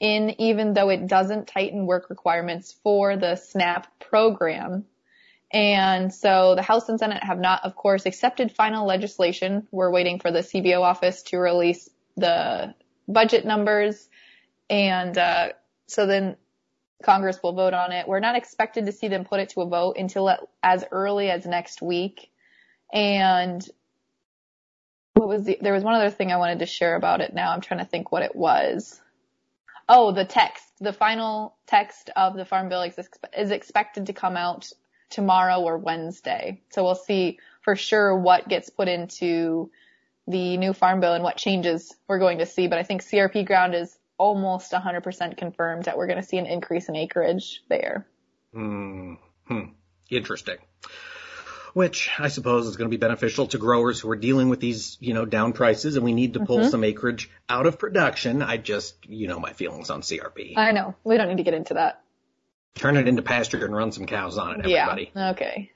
in 0.01 0.39
even 0.39 0.75
though 0.75 0.91
it 0.91 1.07
doesn't 1.07 1.49
tighten 1.49 1.87
work 1.87 2.11
requirements 2.11 2.73
for 2.83 3.17
the 3.17 3.37
SNAP 3.37 3.87
program. 3.99 4.85
And 5.53 6.13
so 6.13 6.55
the 6.55 6.63
House 6.63 6.89
and 6.89 6.99
Senate 6.99 7.23
have 7.23 7.39
not, 7.39 7.65
of 7.65 7.77
course, 7.77 8.07
accepted 8.07 8.53
final 8.53 8.87
legislation. 8.87 9.69
We're 9.71 9.93
waiting 9.93 10.19
for 10.19 10.31
the 10.31 10.41
CBO 10.41 10.81
office 10.81 11.23
to 11.25 11.39
release 11.39 11.89
the 12.17 12.75
budget 13.07 13.45
numbers. 13.45 14.09
And 14.69 15.17
uh, 15.17 15.51
so 15.87 16.07
then 16.07 16.37
Congress 17.05 17.39
will 17.43 17.53
vote 17.53 17.75
on 17.75 17.93
it. 17.93 18.09
We're 18.09 18.21
not 18.21 18.37
expected 18.37 18.87
to 18.87 18.93
see 18.93 19.09
them 19.09 19.25
put 19.25 19.41
it 19.41 19.51
to 19.51 19.61
a 19.61 19.69
vote 19.69 19.97
until 19.99 20.37
as 20.63 20.85
early 20.91 21.31
as 21.31 21.47
next 21.47 21.81
week. 21.81 22.31
And 22.93 23.65
what 25.15 25.29
was 25.29 25.45
the, 25.45 25.59
there 25.61 25.73
was 25.73 25.85
one 25.85 25.95
other 25.95 26.11
thing 26.11 26.33
I 26.33 26.37
wanted 26.37 26.59
to 26.61 26.67
share 26.67 26.97
about 26.97 27.21
it 27.21 27.35
now. 27.35 27.53
I'm 27.53 27.61
trying 27.61 27.81
to 27.81 27.87
think 27.87 28.11
what 28.11 28.23
it 28.23 28.35
was. 28.35 29.01
Oh, 29.89 30.13
the 30.13 30.25
text. 30.25 30.65
The 30.81 30.93
final 30.93 31.55
text 31.67 32.11
of 32.17 32.37
the 32.37 32.45
Farm 32.45 32.69
Bill 32.69 32.83
is, 32.83 32.99
is 33.37 33.51
expected 33.51 34.07
to 34.07 34.13
come 34.13 34.37
out 34.37 34.71
tomorrow 35.11 35.61
or 35.61 35.79
Wednesday. 35.79 36.63
So 36.71 36.83
we'll 36.83 36.95
see 36.95 37.39
for 37.63 37.77
sure 37.77 38.17
what 38.17 38.49
gets 38.49 38.71
put 38.71 38.89
into 38.89 39.71
the 40.27 40.57
new 40.57 40.73
Farm 40.73 41.01
Bill 41.01 41.15
and 41.15 41.23
what 41.23 41.37
changes 41.37 41.95
we're 42.09 42.19
going 42.19 42.39
to 42.39 42.47
see. 42.47 42.67
But 42.67 42.79
I 42.79 42.83
think 42.83 43.03
CRP 43.03 43.47
ground 43.47 43.75
is 43.75 43.97
almost 44.19 44.73
100% 44.73 45.37
confirmed 45.37 45.85
that 45.85 45.97
we're 45.97 46.07
going 46.07 46.21
to 46.21 46.27
see 46.27 46.39
an 46.39 46.47
increase 46.47 46.89
in 46.89 46.97
acreage 46.97 47.63
there. 47.69 48.07
Hmm. 48.53 49.15
Interesting. 50.11 50.57
Which 51.75 52.09
I 52.19 52.29
suppose 52.29 52.67
is 52.67 52.77
going 52.77 52.91
to 52.91 52.97
be 52.97 53.01
beneficial 53.01 53.49
to 53.49 53.59
growers 53.59 54.01
who 54.01 54.11
are 54.11 54.17
dealing 54.17 54.49
with 54.49 54.61
these, 54.61 54.97
you 55.01 55.13
know, 55.13 55.27
down 55.27 55.53
prices 55.53 55.97
and 55.97 56.05
we 56.05 56.15
need 56.15 56.35
to 56.35 56.41
pull 56.41 56.59
mm-hmm. 56.59 56.71
some 56.71 56.85
acreage 56.85 57.31
out 57.49 57.67
of 57.67 57.79
production. 57.79 58.41
I 58.43 58.57
just, 58.57 58.97
you 59.07 59.29
know, 59.29 59.39
my 59.39 59.53
feelings 59.53 59.91
on 59.91 60.01
CRP. 60.01 60.57
I 60.57 60.73
know. 60.73 60.95
We 61.05 61.19
don't 61.19 61.29
need 61.29 61.37
to 61.37 61.43
get 61.43 61.55
into 61.55 61.75
that. 61.75 62.03
Turn 62.77 62.97
it 62.97 63.09
into 63.09 63.23
pasture 63.23 63.65
and 63.65 63.75
run 63.75 63.93
some 63.93 64.07
cows 64.07 64.39
on 64.39 64.53
it, 64.53 64.59
everybody. 64.61 65.11
Yeah. 65.15 65.31
Okay. 65.31 65.73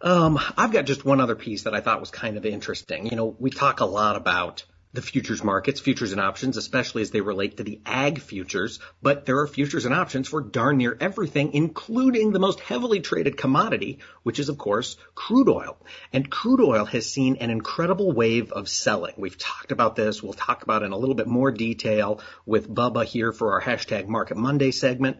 Um, 0.00 0.38
I've 0.56 0.72
got 0.72 0.84
just 0.84 1.04
one 1.04 1.20
other 1.20 1.34
piece 1.34 1.62
that 1.62 1.74
I 1.74 1.80
thought 1.80 2.00
was 2.00 2.10
kind 2.10 2.36
of 2.36 2.44
interesting. 2.44 3.06
You 3.06 3.16
know, 3.16 3.34
we 3.38 3.50
talk 3.50 3.80
a 3.80 3.86
lot 3.86 4.16
about 4.16 4.64
the 4.96 5.02
futures 5.02 5.44
markets, 5.44 5.78
futures 5.78 6.12
and 6.12 6.20
options, 6.20 6.56
especially 6.56 7.02
as 7.02 7.10
they 7.10 7.20
relate 7.20 7.58
to 7.58 7.62
the 7.62 7.80
ag 7.84 8.18
futures, 8.18 8.80
but 9.02 9.26
there 9.26 9.38
are 9.40 9.46
futures 9.46 9.84
and 9.84 9.94
options 9.94 10.26
for 10.26 10.40
darn 10.40 10.78
near 10.78 10.96
everything, 11.00 11.52
including 11.52 12.32
the 12.32 12.38
most 12.38 12.60
heavily 12.60 13.00
traded 13.00 13.36
commodity, 13.36 13.98
which 14.22 14.38
is 14.38 14.48
of 14.48 14.56
course 14.56 14.96
crude 15.14 15.50
oil. 15.50 15.76
And 16.12 16.30
crude 16.30 16.62
oil 16.62 16.86
has 16.86 17.10
seen 17.10 17.36
an 17.36 17.50
incredible 17.50 18.12
wave 18.12 18.52
of 18.52 18.70
selling. 18.70 19.14
We've 19.18 19.36
talked 19.36 19.70
about 19.70 19.96
this. 19.96 20.22
We'll 20.22 20.32
talk 20.32 20.62
about 20.62 20.82
it 20.82 20.86
in 20.86 20.92
a 20.92 20.98
little 20.98 21.14
bit 21.14 21.26
more 21.26 21.50
detail 21.50 22.20
with 22.46 22.72
Bubba 22.72 23.04
here 23.04 23.32
for 23.32 23.52
our 23.52 23.60
hashtag 23.60 24.08
Market 24.08 24.38
Monday 24.38 24.70
segment. 24.70 25.18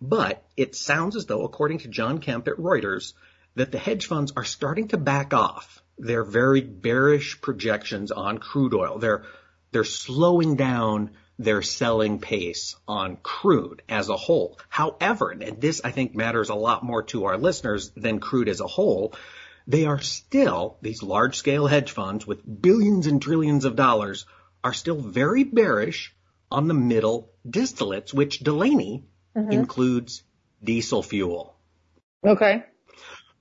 But 0.00 0.42
it 0.56 0.74
sounds 0.74 1.14
as 1.16 1.26
though, 1.26 1.44
according 1.44 1.78
to 1.78 1.88
John 1.88 2.18
Kemp 2.18 2.48
at 2.48 2.56
Reuters, 2.56 3.12
that 3.54 3.70
the 3.70 3.78
hedge 3.78 4.06
funds 4.06 4.32
are 4.36 4.44
starting 4.44 4.88
to 4.88 4.96
back 4.96 5.34
off 5.34 5.82
their 5.98 6.24
very 6.24 6.62
bearish 6.62 7.40
projections 7.42 8.10
on 8.10 8.38
crude 8.38 8.72
oil. 8.72 8.98
They're, 8.98 9.24
they're 9.72 9.84
slowing 9.84 10.56
down 10.56 11.10
their 11.38 11.62
selling 11.62 12.18
pace 12.18 12.76
on 12.88 13.16
crude 13.16 13.82
as 13.88 14.08
a 14.08 14.16
whole. 14.16 14.58
However, 14.68 15.30
and 15.30 15.60
this 15.60 15.80
I 15.84 15.90
think 15.90 16.14
matters 16.14 16.48
a 16.48 16.54
lot 16.54 16.82
more 16.82 17.02
to 17.04 17.24
our 17.24 17.36
listeners 17.36 17.90
than 17.90 18.20
crude 18.20 18.48
as 18.48 18.60
a 18.60 18.66
whole, 18.66 19.14
they 19.66 19.86
are 19.86 20.00
still, 20.00 20.78
these 20.82 21.02
large 21.02 21.36
scale 21.36 21.66
hedge 21.66 21.92
funds 21.92 22.26
with 22.26 22.62
billions 22.62 23.06
and 23.06 23.20
trillions 23.20 23.64
of 23.64 23.76
dollars 23.76 24.26
are 24.64 24.74
still 24.74 25.00
very 25.00 25.44
bearish 25.44 26.14
on 26.50 26.68
the 26.68 26.74
middle 26.74 27.32
distillates, 27.48 28.12
which 28.12 28.40
Delaney 28.40 29.04
mm-hmm. 29.36 29.52
includes 29.52 30.22
diesel 30.62 31.02
fuel. 31.02 31.56
Okay. 32.24 32.64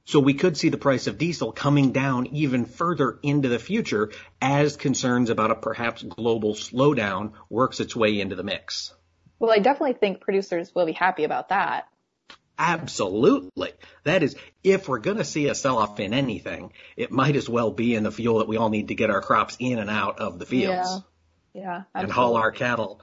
So 0.06 0.20
we 0.20 0.34
could 0.34 0.58
see 0.58 0.70
the 0.70 0.78
price 0.78 1.06
of 1.06 1.20
diesel 1.20 1.52
coming 1.52 1.92
down 1.92 2.28
even 2.28 2.66
further 2.66 3.20
into 3.22 3.48
the 3.48 3.60
future 3.60 4.12
as 4.42 4.76
concerns 4.76 5.30
about 5.30 5.52
a 5.52 5.56
perhaps 5.56 6.02
global 6.02 6.56
slowdown 6.56 7.34
works 7.50 7.80
its 7.80 7.96
way 7.96 8.20
into 8.20 8.36
the 8.36 8.44
mix. 8.44 8.94
Well, 9.38 9.52
I 9.52 9.60
definitely 9.60 9.94
think 9.94 10.22
producers 10.22 10.74
will 10.74 10.88
be 10.88 10.94
happy 10.94 11.26
about 11.26 11.50
that. 11.50 11.88
Absolutely. 12.58 13.72
That 14.04 14.24
is, 14.24 14.36
if 14.64 14.90
we're 14.90 15.00
going 15.00 15.18
to 15.18 15.24
see 15.24 15.48
a 15.48 15.56
sell 15.56 15.78
off 15.78 16.00
in 16.00 16.14
anything, 16.14 16.74
it 16.98 17.12
might 17.12 17.36
as 17.36 17.48
well 17.48 17.72
be 17.72 17.96
in 17.96 18.04
the 18.04 18.12
fuel 18.12 18.40
that 18.40 18.48
we 18.48 18.58
all 18.58 18.70
need 18.70 18.90
to 18.90 18.96
get 18.96 19.10
our 19.10 19.22
crops 19.22 19.56
in 19.60 19.80
and 19.80 19.90
out 19.90 20.20
of 20.20 20.40
the 20.40 20.46
fields. 20.46 20.90
Yeah. 21.54 21.62
Yeah. 21.62 21.84
Absolutely. 21.94 22.02
And 22.04 22.12
haul 22.12 22.36
our 22.36 22.52
cattle, 22.52 23.02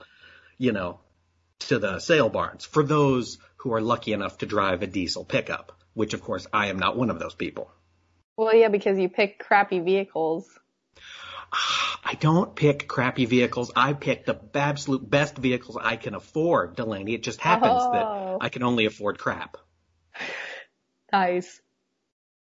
you 0.59 0.73
know, 0.73 1.01
to 1.61 1.79
the 1.79 1.99
sale 1.99 2.29
barns 2.29 2.65
for 2.65 2.83
those 2.83 3.39
who 3.57 3.73
are 3.73 3.81
lucky 3.81 4.13
enough 4.13 4.39
to 4.39 4.47
drive 4.47 4.83
a 4.83 4.87
diesel 4.87 5.25
pickup 5.25 5.77
which 5.97 6.13
of 6.13 6.23
course 6.23 6.47
I 6.53 6.67
am 6.67 6.79
not 6.79 6.97
one 6.97 7.09
of 7.09 7.19
those 7.19 7.35
people. 7.35 7.73
Well, 8.37 8.55
yeah, 8.55 8.69
because 8.69 8.99
you 8.99 9.09
pick 9.09 9.39
crappy 9.39 9.81
vehicles. 9.81 10.47
I 12.05 12.15
don't 12.21 12.55
pick 12.55 12.87
crappy 12.87 13.25
vehicles. 13.25 13.73
I 13.75 13.95
pick 13.95 14.27
the 14.27 14.39
absolute 14.55 15.09
best 15.09 15.39
vehicles 15.39 15.79
I 15.81 15.97
can 15.97 16.15
afford, 16.15 16.77
Delaney. 16.77 17.15
It 17.15 17.23
just 17.23 17.41
happens 17.41 17.73
oh. 17.75 17.93
that 17.93 18.45
I 18.45 18.51
can 18.51 18.63
only 18.63 18.85
afford 18.85 19.19
crap. 19.19 19.57
Nice. 21.11 21.63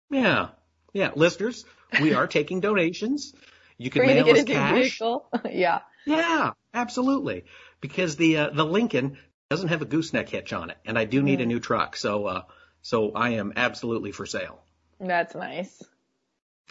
Yeah. 0.09 0.49
Yeah. 0.91 1.11
Listeners, 1.15 1.65
we 2.01 2.15
are 2.15 2.25
taking 2.25 2.61
donations. 2.61 3.33
You 3.77 3.91
can 3.91 4.07
mail 4.07 4.27
us 4.27 4.43
cash. 4.43 5.01
yeah. 5.51 5.81
Yeah, 6.07 6.53
absolutely. 6.73 7.45
Because 7.87 8.15
the 8.15 8.37
uh, 8.37 8.49
the 8.49 8.65
Lincoln 8.65 9.17
doesn't 9.49 9.69
have 9.69 9.83
a 9.83 9.85
gooseneck 9.85 10.27
hitch 10.27 10.53
on 10.53 10.71
it, 10.71 10.77
and 10.85 10.97
I 10.97 11.05
do 11.05 11.21
need 11.21 11.39
mm. 11.39 11.43
a 11.43 11.45
new 11.45 11.59
truck. 11.59 11.95
So 11.95 12.25
uh, 12.25 12.41
so 12.81 13.11
I 13.11 13.29
am 13.41 13.53
absolutely 13.55 14.11
for 14.11 14.25
sale. 14.25 14.59
That's 14.99 15.35
nice. 15.35 15.83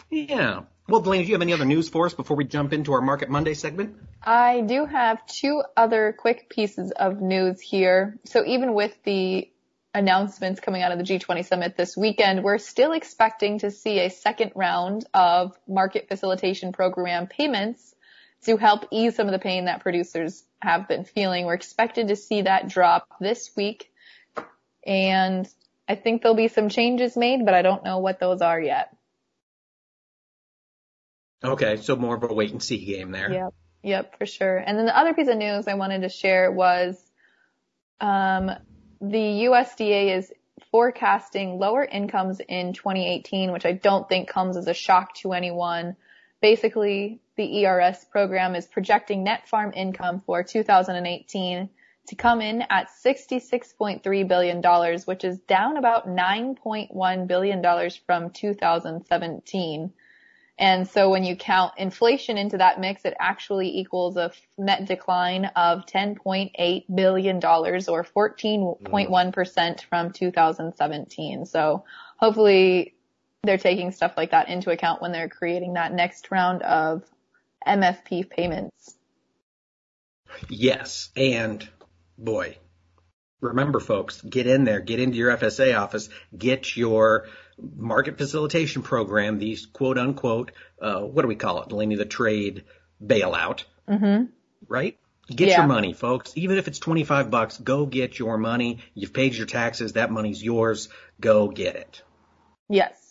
Yeah. 0.09 0.63
Well, 0.89 1.01
Delaney, 1.01 1.23
do 1.23 1.29
you 1.29 1.35
have 1.35 1.41
any 1.41 1.53
other 1.53 1.65
news 1.65 1.89
for 1.89 2.05
us 2.05 2.13
before 2.13 2.35
we 2.35 2.43
jump 2.43 2.73
into 2.73 2.93
our 2.93 3.01
Market 3.01 3.29
Monday 3.29 3.53
segment? 3.53 3.95
I 4.21 4.61
do 4.61 4.85
have 4.85 5.25
two 5.25 5.63
other 5.75 6.13
quick 6.17 6.49
pieces 6.49 6.91
of 6.91 7.21
news 7.21 7.61
here. 7.61 8.19
So 8.25 8.45
even 8.45 8.73
with 8.73 8.95
the 9.03 9.49
announcements 9.95 10.59
coming 10.59 10.83
out 10.83 10.91
of 10.91 10.99
the 10.99 11.05
G20 11.05 11.45
summit 11.45 11.77
this 11.77 11.95
weekend, 11.95 12.43
we're 12.43 12.57
still 12.57 12.91
expecting 12.91 13.59
to 13.59 13.71
see 13.71 13.99
a 13.99 14.09
second 14.09 14.51
round 14.53 15.05
of 15.13 15.57
market 15.67 16.07
facilitation 16.09 16.73
program 16.73 17.27
payments 17.27 17.94
to 18.45 18.57
help 18.57 18.85
ease 18.91 19.15
some 19.15 19.27
of 19.27 19.31
the 19.31 19.39
pain 19.39 19.65
that 19.65 19.81
producers 19.81 20.43
have 20.61 20.87
been 20.87 21.03
feeling. 21.03 21.45
We're 21.45 21.55
expected 21.55 22.09
to 22.09 22.15
see 22.15 22.43
that 22.43 22.67
drop 22.67 23.07
this 23.19 23.51
week. 23.55 23.91
And 24.85 25.47
I 25.87 25.95
think 25.95 26.21
there'll 26.21 26.35
be 26.35 26.47
some 26.47 26.69
changes 26.69 27.15
made, 27.15 27.45
but 27.45 27.53
I 27.53 27.61
don't 27.61 27.83
know 27.83 27.99
what 27.99 28.19
those 28.19 28.41
are 28.41 28.59
yet. 28.59 28.95
Okay, 31.43 31.77
so 31.77 31.95
more 31.95 32.15
of 32.15 32.23
a 32.23 32.33
wait 32.33 32.51
and 32.51 32.61
see 32.61 32.83
game 32.83 33.11
there. 33.11 33.31
Yep, 33.31 33.53
yep, 33.83 34.17
for 34.17 34.25
sure. 34.25 34.57
And 34.57 34.77
then 34.77 34.85
the 34.85 34.97
other 34.97 35.13
piece 35.13 35.27
of 35.27 35.37
news 35.37 35.67
I 35.67 35.75
wanted 35.75 36.01
to 36.01 36.09
share 36.09 36.51
was 36.51 36.97
um, 37.99 38.51
the 38.99 39.47
USDA 39.47 40.17
is 40.17 40.31
forecasting 40.71 41.59
lower 41.59 41.83
incomes 41.83 42.39
in 42.39 42.73
2018, 42.73 43.51
which 43.51 43.65
I 43.65 43.73
don't 43.73 44.07
think 44.09 44.27
comes 44.27 44.57
as 44.57 44.67
a 44.67 44.73
shock 44.73 45.13
to 45.15 45.33
anyone. 45.33 45.95
Basically, 46.45 47.21
the 47.37 47.65
ERS 47.65 48.05
program 48.05 48.53
is 48.53 48.67
projecting 48.67 49.23
net 49.23 49.47
farm 49.47 49.73
income 49.75 50.21
for 50.27 50.43
2018 50.43 51.69
to 52.05 52.15
come 52.15 52.39
in 52.39 52.61
at 52.69 52.89
$66.3 53.03 54.27
billion, 54.27 54.61
which 55.05 55.23
is 55.23 55.39
down 55.39 55.77
about 55.77 56.07
$9.1 56.07 57.27
billion 57.27 57.89
from 58.05 58.29
2017. 58.29 59.93
And 60.59 60.87
so 60.87 61.09
when 61.09 61.23
you 61.23 61.35
count 61.35 61.73
inflation 61.77 62.37
into 62.37 62.59
that 62.59 62.79
mix, 62.79 63.05
it 63.05 63.15
actually 63.19 63.79
equals 63.79 64.15
a 64.15 64.31
net 64.55 64.85
decline 64.85 65.45
of 65.45 65.87
$10.8 65.87 66.83
billion 66.93 67.37
or 67.37 67.41
14.1% 67.41 69.81
from 69.89 70.11
2017. 70.11 71.45
So 71.47 71.85
hopefully 72.17 72.94
they're 73.45 73.57
taking 73.57 73.91
stuff 73.91 74.13
like 74.17 74.31
that 74.31 74.49
into 74.49 74.71
account 74.71 75.01
when 75.01 75.11
they're 75.11 75.29
creating 75.29 75.73
that 75.73 75.93
next 75.93 76.31
round 76.31 76.61
of 76.61 77.03
MFP 77.67 78.29
payments. 78.29 78.95
Yes. 80.49 81.09
And 81.15 81.67
boy, 82.17 82.57
remember 83.41 83.79
folks, 83.79 84.21
get 84.21 84.47
in 84.47 84.63
there, 84.63 84.79
get 84.79 84.99
into 84.99 85.17
your 85.17 85.35
FSA 85.35 85.77
office, 85.79 86.09
get 86.37 86.75
your 86.75 87.27
market 87.57 88.17
facilitation 88.17 88.81
program, 88.81 89.39
these 89.39 89.65
quote 89.65 89.97
unquote, 89.97 90.51
uh, 90.81 91.01
what 91.01 91.21
do 91.21 91.27
we 91.27 91.35
call 91.35 91.61
it? 91.61 91.69
Delaney 91.69 91.95
the 91.95 92.05
trade 92.05 92.65
bailout. 93.03 93.63
Mm-hmm. 93.87 94.25
Right? 94.67 94.97
Get 95.27 95.49
yeah. 95.49 95.57
your 95.57 95.67
money, 95.67 95.93
folks. 95.93 96.33
Even 96.35 96.57
if 96.57 96.67
it's 96.67 96.79
25 96.79 97.31
bucks, 97.31 97.57
go 97.57 97.85
get 97.85 98.19
your 98.19 98.37
money. 98.37 98.79
You've 98.93 99.13
paid 99.13 99.33
your 99.33 99.47
taxes. 99.47 99.93
That 99.93 100.11
money's 100.11 100.43
yours. 100.43 100.89
Go 101.19 101.47
get 101.47 101.75
it. 101.75 102.03
Yes. 102.69 103.04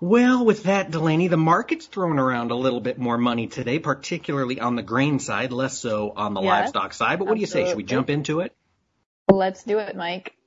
Well, 0.00 0.44
with 0.44 0.62
that, 0.62 0.92
Delaney, 0.92 1.26
the 1.26 1.36
market's 1.36 1.86
throwing 1.86 2.20
around 2.20 2.52
a 2.52 2.54
little 2.54 2.80
bit 2.80 2.98
more 2.98 3.18
money 3.18 3.48
today, 3.48 3.80
particularly 3.80 4.60
on 4.60 4.76
the 4.76 4.82
grain 4.82 5.18
side, 5.18 5.50
less 5.50 5.76
so 5.76 6.12
on 6.14 6.34
the 6.34 6.40
livestock 6.40 6.94
side. 6.94 7.18
But 7.18 7.26
what 7.26 7.34
do 7.34 7.40
you 7.40 7.46
say? 7.46 7.66
Should 7.66 7.76
we 7.76 7.82
jump 7.82 8.08
into 8.08 8.40
it? 8.40 8.54
Let's 9.28 9.64
do 9.64 9.78
it, 9.78 9.96
Mike. 9.96 10.37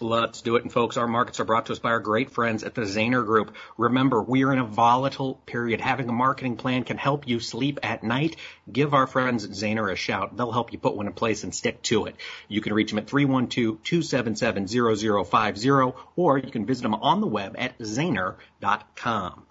Let's 0.00 0.40
do 0.40 0.56
it. 0.56 0.62
And 0.62 0.72
folks, 0.72 0.96
our 0.96 1.06
markets 1.06 1.38
are 1.38 1.44
brought 1.44 1.66
to 1.66 1.72
us 1.72 1.78
by 1.78 1.90
our 1.90 2.00
great 2.00 2.30
friends 2.30 2.64
at 2.64 2.74
the 2.74 2.80
Zaner 2.82 3.26
Group. 3.26 3.54
Remember, 3.76 4.22
we 4.22 4.42
are 4.42 4.50
in 4.52 4.58
a 4.58 4.64
volatile 4.64 5.34
period. 5.44 5.82
Having 5.82 6.08
a 6.08 6.12
marketing 6.12 6.56
plan 6.56 6.84
can 6.84 6.96
help 6.96 7.28
you 7.28 7.40
sleep 7.40 7.78
at 7.82 8.02
night. 8.02 8.36
Give 8.72 8.94
our 8.94 9.06
friends 9.06 9.44
at 9.44 9.50
Zaner 9.50 9.92
a 9.92 9.96
shout. 9.96 10.34
They'll 10.34 10.50
help 10.50 10.72
you 10.72 10.78
put 10.78 10.96
one 10.96 11.08
in 11.08 11.12
place 11.12 11.44
and 11.44 11.54
stick 11.54 11.82
to 11.82 12.06
it. 12.06 12.16
You 12.48 12.62
can 12.62 12.72
reach 12.72 12.88
them 12.90 13.00
at 13.00 13.06
312-277-0050 13.06 15.94
or 16.16 16.38
you 16.38 16.50
can 16.50 16.64
visit 16.64 16.84
them 16.84 16.94
on 16.94 17.20
the 17.20 17.26
web 17.26 17.54
at 17.58 17.78
zaner.com. 17.78 19.42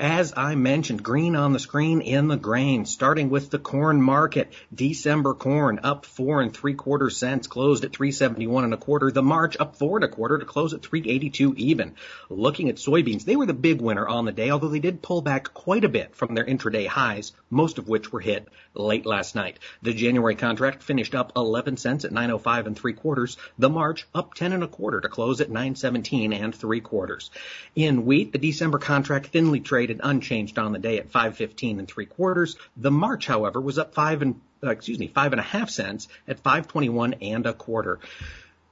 As 0.00 0.32
I 0.34 0.54
mentioned, 0.54 1.02
green 1.02 1.36
on 1.36 1.52
the 1.52 1.58
screen 1.58 2.00
in 2.00 2.28
the 2.28 2.38
grain, 2.38 2.86
starting 2.86 3.28
with 3.28 3.50
the 3.50 3.58
corn 3.58 4.00
market. 4.00 4.50
December 4.74 5.34
corn 5.34 5.80
up 5.82 6.06
four 6.06 6.40
and 6.40 6.56
three 6.56 6.72
quarter 6.72 7.10
cents, 7.10 7.46
closed 7.46 7.84
at 7.84 7.92
371 7.92 8.64
and 8.64 8.72
a 8.72 8.78
quarter. 8.78 9.10
The 9.10 9.22
March 9.22 9.58
up 9.60 9.76
four 9.76 9.98
and 9.98 10.04
a 10.04 10.08
quarter 10.08 10.38
to 10.38 10.46
close 10.46 10.72
at 10.72 10.80
382 10.80 11.52
even. 11.58 11.96
Looking 12.30 12.70
at 12.70 12.76
soybeans, 12.76 13.26
they 13.26 13.36
were 13.36 13.44
the 13.44 13.52
big 13.52 13.82
winner 13.82 14.08
on 14.08 14.24
the 14.24 14.32
day, 14.32 14.48
although 14.48 14.68
they 14.68 14.78
did 14.78 15.02
pull 15.02 15.20
back 15.20 15.52
quite 15.52 15.84
a 15.84 15.90
bit 15.90 16.16
from 16.16 16.34
their 16.34 16.46
intraday 16.46 16.86
highs, 16.86 17.32
most 17.50 17.76
of 17.76 17.86
which 17.86 18.10
were 18.10 18.20
hit 18.20 18.48
late 18.72 19.04
last 19.04 19.34
night. 19.34 19.58
The 19.82 19.92
January 19.92 20.34
contract 20.34 20.82
finished 20.82 21.14
up 21.14 21.32
11 21.36 21.76
cents 21.76 22.06
at 22.06 22.12
905 22.12 22.68
and 22.68 22.78
three 22.78 22.94
quarters. 22.94 23.36
The 23.58 23.68
March 23.68 24.06
up 24.14 24.32
10 24.32 24.54
and 24.54 24.64
a 24.64 24.68
quarter 24.68 25.02
to 25.02 25.10
close 25.10 25.42
at 25.42 25.50
917 25.50 26.32
and 26.32 26.54
three 26.54 26.80
quarters. 26.80 27.30
In 27.76 28.06
wheat, 28.06 28.32
the 28.32 28.38
December 28.38 28.78
contract 28.78 29.26
thinly 29.26 29.60
traded 29.90 30.00
unchanged 30.04 30.58
on 30.58 30.72
the 30.72 30.78
day 30.78 30.98
at 30.98 31.10
515 31.10 31.80
and 31.80 31.88
three 31.88 32.06
quarters. 32.06 32.56
The 32.76 32.90
March, 32.90 33.26
however, 33.26 33.60
was 33.60 33.78
up 33.78 33.94
five 33.94 34.22
and 34.22 34.40
uh, 34.62 34.70
excuse 34.70 34.98
me, 34.98 35.08
five 35.08 35.32
and 35.32 35.40
a 35.40 35.44
half 35.44 35.70
cents 35.70 36.06
at 36.28 36.38
521 36.40 37.14
and 37.14 37.46
a 37.46 37.54
quarter. 37.54 37.98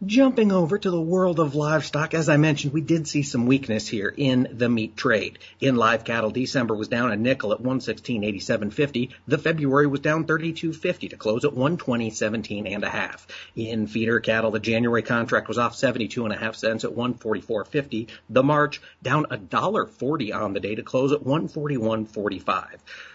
Jumping 0.07 0.53
over 0.53 0.79
to 0.79 0.93
the 0.93 1.01
world 1.01 1.41
of 1.41 1.57
livestock, 1.57 2.15
as 2.15 2.29
I 2.29 2.37
mentioned, 2.37 2.73
we 2.73 2.81
did 2.81 3.09
see 3.09 3.25
some 3.25 3.47
weakness 3.47 3.89
here 3.89 4.15
in 4.17 4.47
the 4.53 4.69
meat 4.69 4.97
trade. 4.97 5.41
In 5.61 5.75
live 5.75 6.05
cattle, 6.05 6.31
December 6.31 6.77
was 6.77 6.87
down 6.87 7.11
a 7.11 7.17
nickel 7.17 7.53
at 7.53 7.61
116.8750. 7.61 9.11
The 9.27 9.39
February 9.39 9.89
was 9.89 9.99
down 9.99 10.25
32.50 10.25 11.11
to 11.11 11.17
close 11.17 11.45
at 11.45 11.51
120.17 11.51 12.73
and 12.73 12.85
a 12.85 12.89
half. 12.89 13.27
In 13.57 13.89
feeder 13.89 14.21
cattle, 14.21 14.53
the 14.53 14.61
January 14.61 15.03
contract 15.03 15.49
was 15.49 15.59
off 15.59 15.75
72 15.75 16.23
and 16.23 16.33
a 16.33 16.39
half 16.39 16.55
cents 16.55 16.85
at 16.85 16.93
144.50. 16.93 18.07
The 18.31 18.43
March 18.45 18.81
down 19.03 19.27
a 19.31 19.37
dollar 19.37 19.85
40 19.85 20.33
on 20.33 20.53
the 20.53 20.61
day 20.61 20.77
to 20.77 20.83
close 20.85 21.11
at 21.11 21.25
141.45. 21.25 22.67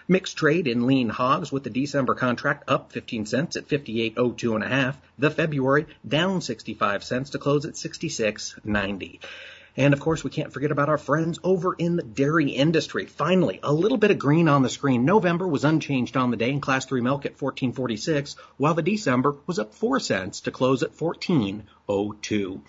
Mixed 0.06 0.36
trade 0.36 0.66
in 0.66 0.86
lean 0.86 1.08
hogs 1.08 1.50
with 1.50 1.64
the 1.64 1.70
December 1.70 2.14
contract 2.14 2.64
up 2.68 2.92
15 2.92 3.24
cents 3.24 3.56
at 3.56 3.68
58.02 3.68 4.54
and 4.54 4.64
a 4.64 4.68
half. 4.68 4.98
The 5.18 5.30
February 5.30 5.86
down 6.06 6.40
65 6.40 7.04
cents 7.04 7.30
to 7.30 7.38
close 7.38 7.64
at 7.64 7.74
66.90. 7.74 9.20
And 9.76 9.92
of 9.92 9.98
course, 9.98 10.22
we 10.22 10.30
can't 10.30 10.52
forget 10.52 10.70
about 10.70 10.88
our 10.88 10.98
friends 10.98 11.40
over 11.42 11.74
in 11.74 11.96
the 11.96 12.02
dairy 12.02 12.50
industry. 12.50 13.06
Finally, 13.06 13.58
a 13.62 13.72
little 13.72 13.98
bit 13.98 14.12
of 14.12 14.18
green 14.18 14.48
on 14.48 14.62
the 14.62 14.68
screen. 14.68 15.04
November 15.04 15.48
was 15.48 15.64
unchanged 15.64 16.16
on 16.16 16.30
the 16.30 16.36
day 16.36 16.50
in 16.50 16.60
class 16.60 16.86
3 16.86 17.00
milk 17.00 17.26
at 17.26 17.36
14.46, 17.36 18.36
while 18.56 18.74
the 18.74 18.82
December 18.82 19.34
was 19.46 19.58
up 19.58 19.74
4 19.74 19.98
cents 19.98 20.42
to 20.42 20.52
close 20.52 20.84
at 20.84 20.96
14.02. 20.96 22.60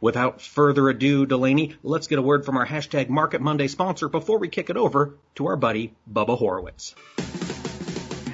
Without 0.00 0.40
further 0.40 0.88
ado, 0.88 1.26
Delaney, 1.26 1.76
let's 1.82 2.06
get 2.06 2.18
a 2.18 2.22
word 2.22 2.46
from 2.46 2.56
our 2.56 2.66
hashtag 2.66 3.10
Market 3.10 3.42
Monday 3.42 3.68
sponsor 3.68 4.08
before 4.08 4.38
we 4.38 4.48
kick 4.48 4.70
it 4.70 4.76
over 4.78 5.14
to 5.34 5.46
our 5.46 5.56
buddy 5.56 5.92
Bubba 6.10 6.38
Horowitz. 6.38 6.94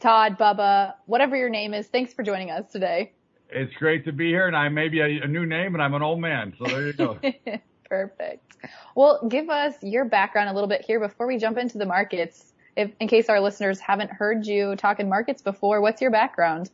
Todd, 0.00 0.38
Bubba, 0.38 0.96
whatever 1.06 1.36
your 1.36 1.48
name 1.48 1.72
is, 1.72 1.86
thanks 1.86 2.12
for 2.12 2.22
joining 2.22 2.50
us 2.50 2.70
today. 2.70 3.12
It's 3.48 3.72
great 3.76 4.04
to 4.04 4.12
be 4.12 4.28
here, 4.28 4.48
and 4.48 4.54
I 4.54 4.68
may 4.68 4.88
be 4.88 5.00
a, 5.00 5.22
a 5.22 5.26
new 5.26 5.46
name, 5.46 5.74
and 5.74 5.82
I'm 5.82 5.94
an 5.94 6.02
old 6.02 6.20
man. 6.20 6.52
So 6.58 6.66
there 6.66 6.86
you 6.88 6.92
go. 6.92 7.18
Perfect. 7.88 8.58
Well, 8.94 9.26
give 9.26 9.48
us 9.48 9.74
your 9.82 10.04
background 10.04 10.50
a 10.50 10.52
little 10.52 10.68
bit 10.68 10.82
here 10.82 11.00
before 11.00 11.26
we 11.26 11.38
jump 11.38 11.56
into 11.56 11.78
the 11.78 11.86
markets. 11.86 12.52
If, 12.76 12.92
in 13.00 13.08
case 13.08 13.30
our 13.30 13.40
listeners 13.40 13.80
haven't 13.80 14.10
heard 14.10 14.46
you 14.46 14.76
talking 14.76 15.08
markets 15.08 15.40
before, 15.40 15.80
what's 15.80 16.02
your 16.02 16.10
background? 16.10 16.70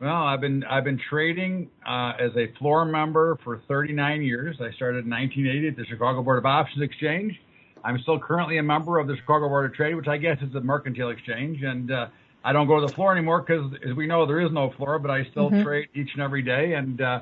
Well, 0.00 0.14
I've 0.14 0.40
been 0.40 0.62
I've 0.64 0.84
been 0.84 1.00
trading 1.10 1.70
uh, 1.84 2.12
as 2.20 2.30
a 2.36 2.46
floor 2.58 2.84
member 2.84 3.36
for 3.42 3.60
39 3.66 4.22
years. 4.22 4.56
I 4.60 4.70
started 4.76 5.04
in 5.04 5.10
1980 5.10 5.68
at 5.68 5.76
the 5.76 5.84
Chicago 5.86 6.22
Board 6.22 6.38
of 6.38 6.46
Options 6.46 6.82
Exchange. 6.84 7.32
I'm 7.82 7.98
still 8.02 8.18
currently 8.20 8.58
a 8.58 8.62
member 8.62 8.98
of 8.98 9.08
the 9.08 9.16
Chicago 9.16 9.48
Board 9.48 9.68
of 9.68 9.74
Trade, 9.76 9.94
which 9.96 10.06
I 10.06 10.16
guess 10.16 10.36
is 10.40 10.54
a 10.54 10.60
mercantile 10.60 11.10
exchange. 11.10 11.62
And 11.62 11.90
uh, 11.90 12.08
I 12.44 12.52
don't 12.52 12.68
go 12.68 12.80
to 12.80 12.86
the 12.86 12.94
floor 12.94 13.10
anymore 13.12 13.42
because, 13.46 13.72
as 13.88 13.96
we 13.96 14.06
know, 14.06 14.24
there 14.24 14.40
is 14.40 14.52
no 14.52 14.70
floor. 14.76 15.00
But 15.00 15.10
I 15.10 15.24
still 15.32 15.50
Mhm. 15.50 15.62
trade 15.64 15.88
each 15.94 16.10
and 16.14 16.22
every 16.22 16.42
day, 16.42 16.74
and 16.74 17.00
uh, 17.00 17.20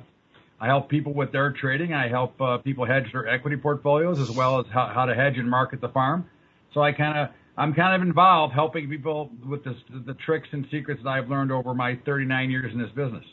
I 0.60 0.66
help 0.66 0.90
people 0.90 1.14
with 1.14 1.32
their 1.32 1.52
trading. 1.52 1.94
I 1.94 2.08
help 2.08 2.38
uh, 2.42 2.58
people 2.58 2.84
hedge 2.84 3.10
their 3.12 3.26
equity 3.26 3.56
portfolios 3.56 4.18
as 4.20 4.34
well 4.36 4.60
as 4.60 4.66
how, 4.70 4.90
how 4.94 5.06
to 5.06 5.14
hedge 5.14 5.38
and 5.38 5.48
market 5.48 5.80
the 5.80 5.88
farm. 5.88 6.28
So 6.74 6.82
I 6.82 6.92
kind 6.92 7.16
of 7.18 7.28
I'm 7.56 7.72
kind 7.72 7.94
of 8.00 8.06
involved 8.06 8.52
helping 8.52 8.88
people 8.88 9.30
with 9.46 9.64
this, 9.64 9.76
the 10.06 10.14
tricks 10.14 10.48
and 10.52 10.66
secrets 10.70 11.00
that 11.04 11.08
I've 11.08 11.30
learned 11.30 11.52
over 11.52 11.74
my 11.74 11.98
39 12.04 12.50
years 12.50 12.72
in 12.72 12.78
this 12.78 12.90
business. 12.90 13.24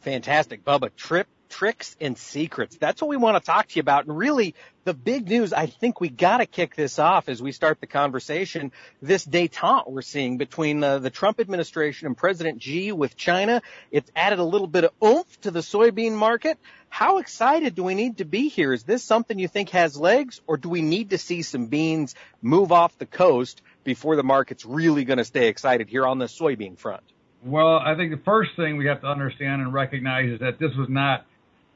Fantastic, 0.00 0.64
Bubba. 0.64 0.94
Trip, 0.96 1.28
tricks, 1.48 1.96
and 2.00 2.16
secrets. 2.16 2.76
That's 2.76 3.00
what 3.00 3.08
we 3.08 3.16
want 3.16 3.36
to 3.36 3.44
talk 3.44 3.68
to 3.68 3.76
you 3.76 3.80
about. 3.80 4.06
And 4.06 4.16
really, 4.16 4.54
the 4.84 4.94
big 4.94 5.28
news, 5.28 5.52
I 5.52 5.66
think 5.66 6.00
we 6.00 6.08
got 6.08 6.38
to 6.38 6.46
kick 6.46 6.76
this 6.76 6.98
off 6.98 7.28
as 7.28 7.42
we 7.42 7.52
start 7.52 7.80
the 7.80 7.86
conversation. 7.86 8.72
This 9.02 9.26
detente 9.26 9.90
we're 9.90 10.02
seeing 10.02 10.38
between 10.38 10.82
uh, 10.82 10.98
the 10.98 11.10
Trump 11.10 11.40
administration 11.40 12.06
and 12.06 12.16
President 12.16 12.62
Xi 12.62 12.92
with 12.92 13.16
China, 13.16 13.62
it's 13.90 14.10
added 14.14 14.38
a 14.38 14.44
little 14.44 14.66
bit 14.66 14.84
of 14.84 14.90
oomph 15.02 15.40
to 15.42 15.50
the 15.50 15.60
soybean 15.60 16.12
market. 16.12 16.58
How 16.88 17.18
excited 17.18 17.74
do 17.74 17.82
we 17.82 17.94
need 17.94 18.18
to 18.18 18.24
be 18.24 18.48
here? 18.48 18.72
Is 18.72 18.84
this 18.84 19.02
something 19.02 19.38
you 19.38 19.48
think 19.48 19.70
has 19.70 19.96
legs, 19.98 20.40
or 20.46 20.56
do 20.56 20.68
we 20.68 20.82
need 20.82 21.10
to 21.10 21.18
see 21.18 21.42
some 21.42 21.66
beans 21.66 22.14
move 22.40 22.72
off 22.72 22.96
the 22.98 23.06
coast 23.06 23.60
before 23.84 24.16
the 24.16 24.22
market's 24.22 24.64
really 24.64 25.04
going 25.04 25.18
to 25.18 25.24
stay 25.24 25.48
excited 25.48 25.88
here 25.88 26.06
on 26.06 26.18
the 26.18 26.26
soybean 26.26 26.78
front? 26.78 27.02
Well, 27.44 27.78
I 27.78 27.94
think 27.94 28.10
the 28.10 28.22
first 28.24 28.50
thing 28.56 28.76
we 28.76 28.86
have 28.86 29.02
to 29.02 29.06
understand 29.06 29.62
and 29.62 29.72
recognize 29.72 30.30
is 30.32 30.40
that 30.40 30.58
this 30.58 30.74
was 30.76 30.88
not, 30.88 31.26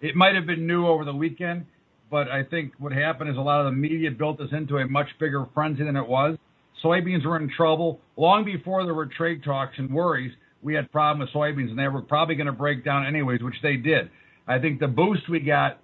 it 0.01 0.17
might 0.17 0.35
have 0.35 0.47
been 0.47 0.67
new 0.67 0.87
over 0.87 1.05
the 1.05 1.15
weekend, 1.15 1.67
but 2.11 2.29
I 2.29 2.43
think 2.43 2.73
what 2.79 2.93
happened 2.93 3.31
is 3.31 3.37
a 3.37 3.41
lot 3.41 3.61
of 3.61 3.67
the 3.67 3.77
media 3.77 4.11
built 4.11 4.39
this 4.39 4.49
into 4.53 4.79
a 4.79 4.87
much 4.87 5.09
bigger 5.19 5.47
frenzy 5.55 5.85
than 5.85 5.97
it 5.97 6.07
was. 6.07 6.37
Soybeans 6.83 7.25
were 7.25 7.37
in 7.37 7.51
trouble 7.55 8.01
long 8.17 8.45
before 8.45 8.85
there 8.85 8.95
were 8.95 9.07
trade 9.07 9.45
talks 9.45 9.75
and 9.79 9.93
worries. 9.93 10.33
We 10.63 10.75
had 10.75 10.91
problem 10.91 11.21
with 11.21 11.31
soybeans 11.31 11.71
and 11.71 11.79
they 11.79 11.89
were 11.89 12.03
probably 12.03 12.35
going 12.35 12.47
to 12.47 12.53
break 12.53 12.85
down 12.85 13.07
anyways, 13.07 13.43
which 13.43 13.55
they 13.63 13.77
did. 13.77 14.11
I 14.49 14.59
think 14.59 14.81
the 14.81 14.89
boost 14.89 15.29
we 15.29 15.41
got 15.41 15.81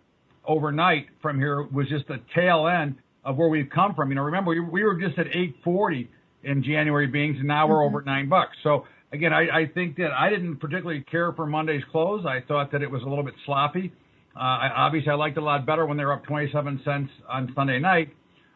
overnight 0.47 1.07
from 1.21 1.39
here 1.39 1.63
was 1.63 1.89
just 1.89 2.09
the 2.09 2.21
tail 2.35 2.67
end 2.67 2.97
of 3.25 3.37
where 3.37 3.49
we've 3.49 3.69
come 3.69 3.95
from. 3.95 4.09
You 4.09 4.15
know, 4.15 4.23
remember 4.23 4.51
we, 4.51 4.61
we 4.61 4.85
were 4.85 4.99
just 4.99 5.19
at 5.19 5.27
840 5.27 6.09
in 6.45 6.63
January 6.63 7.07
beings 7.07 7.37
and 7.39 7.49
now 7.49 7.69
we're 7.69 7.77
mm-hmm. 7.77 7.95
over 7.95 8.05
nine 8.05 8.29
bucks. 8.29 8.57
So 8.63 8.87
again, 9.13 9.33
I, 9.33 9.43
I 9.43 9.67
think 9.73 9.97
that 9.97 10.13
I 10.13 10.31
didn't 10.31 10.57
particularly 10.57 11.05
care 11.11 11.33
for 11.33 11.47
Monday's 11.47 11.83
close. 11.91 12.25
I 12.27 12.41
thought 12.47 12.73
that 12.73 12.83
it 12.83 12.91
was 12.91 13.03
a 13.03 13.07
little 13.07 13.25
bit 13.25 13.35
sloppy. 13.45 13.93
Uh, 14.37 14.41
I, 14.41 14.71
obviously, 14.77 15.11
I 15.11 15.15
liked 15.15 15.37
it 15.39 15.41
a 15.41 15.45
lot 15.45 15.65
better 15.65 15.87
when 15.87 15.97
they 15.97 16.05
were 16.05 16.13
up 16.13 16.25
27 16.25 16.83
cents 16.85 17.11
on 17.29 17.53
Sunday 17.55 17.79
night, 17.79 18.11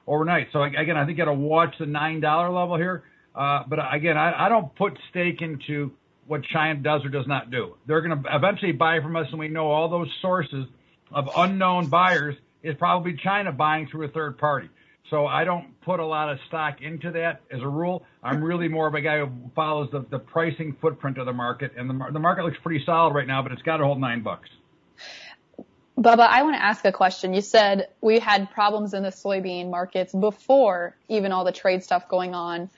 overnight. 0.07 0.49
So 0.53 0.63
again, 0.63 0.97
I 0.97 1.07
think 1.07 1.17
you 1.17 1.25
got 1.25 1.31
to 1.31 1.39
watch 1.39 1.75
the 1.79 1.87
nine 1.87 2.21
dollar 2.21 2.51
level 2.51 2.77
here. 2.77 3.05
Uh, 3.35 3.63
but 3.67 3.79
again, 3.93 4.19
I, 4.19 4.47
I 4.47 4.49
don't 4.49 4.75
put 4.75 4.99
stake 5.11 5.41
into 5.41 5.93
what 6.27 6.43
China 6.45 6.81
does 6.81 7.05
or 7.05 7.09
does 7.09 7.27
not 7.27 7.51
do. 7.51 7.77
They're 7.87 8.03
going 8.03 8.23
to 8.23 8.37
eventually 8.37 8.73
buy 8.73 9.01
from 9.01 9.17
us, 9.17 9.27
and 9.31 9.39
we 9.39 9.49
know 9.49 9.71
all 9.71 9.89
those 9.89 10.09
sources 10.21 10.67
of 11.13 11.29
unknown 11.37 11.89
buyers 11.89 12.37
is 12.63 12.75
probably 12.79 13.17
China 13.23 13.51
buying 13.51 13.89
through 13.91 14.07
a 14.07 14.11
third 14.11 14.39
party. 14.39 14.69
So 15.09 15.27
I 15.27 15.45
don't 15.45 15.81
put 15.81 15.99
a 15.99 16.07
lot 16.07 16.31
of 16.31 16.39
stock 16.47 16.83
into 16.83 17.11
that 17.13 17.41
as 17.51 17.61
a 17.63 17.69
rule. 17.69 18.05
I'm 18.23 18.45
really 18.45 18.69
more 18.69 18.87
of 18.87 18.95
a 18.95 19.01
guy 19.01 19.19
who 19.19 19.31
follows 19.57 19.89
the, 19.91 20.07
the 20.09 20.21
pricing 20.21 20.77
footprint 20.81 21.19
of 21.19 21.27
the 21.27 21.33
market, 21.33 21.73
and 21.77 21.91
the, 21.91 21.99
the 22.13 22.21
market 22.21 22.45
looks 22.45 22.59
pretty 22.63 22.85
solid 22.85 23.13
right 23.13 23.27
now, 23.27 23.43
but 23.43 23.51
it's 23.51 23.63
got 23.63 23.79
to 23.79 23.85
hold 23.85 24.01
nine 24.01 24.23
bucks. 24.23 24.49
Bubba, 26.01 26.27
I 26.27 26.45
want 26.45 26.57
to 26.57 26.63
ask 26.63 26.83
a 26.87 26.93
question. 26.93 27.35
You 27.35 27.43
said 27.43 27.89
we 28.01 28.21
had 28.21 28.51
problems 28.51 28.95
in 28.95 29.03
the 29.03 29.11
soybean 29.11 29.69
markets 29.69 30.15
before 30.15 30.97
even 31.09 31.31
all 31.31 31.45
the 31.45 31.53
trade 31.53 31.85
stuff 31.85 32.09
going 32.09 32.35
on, 32.35 32.71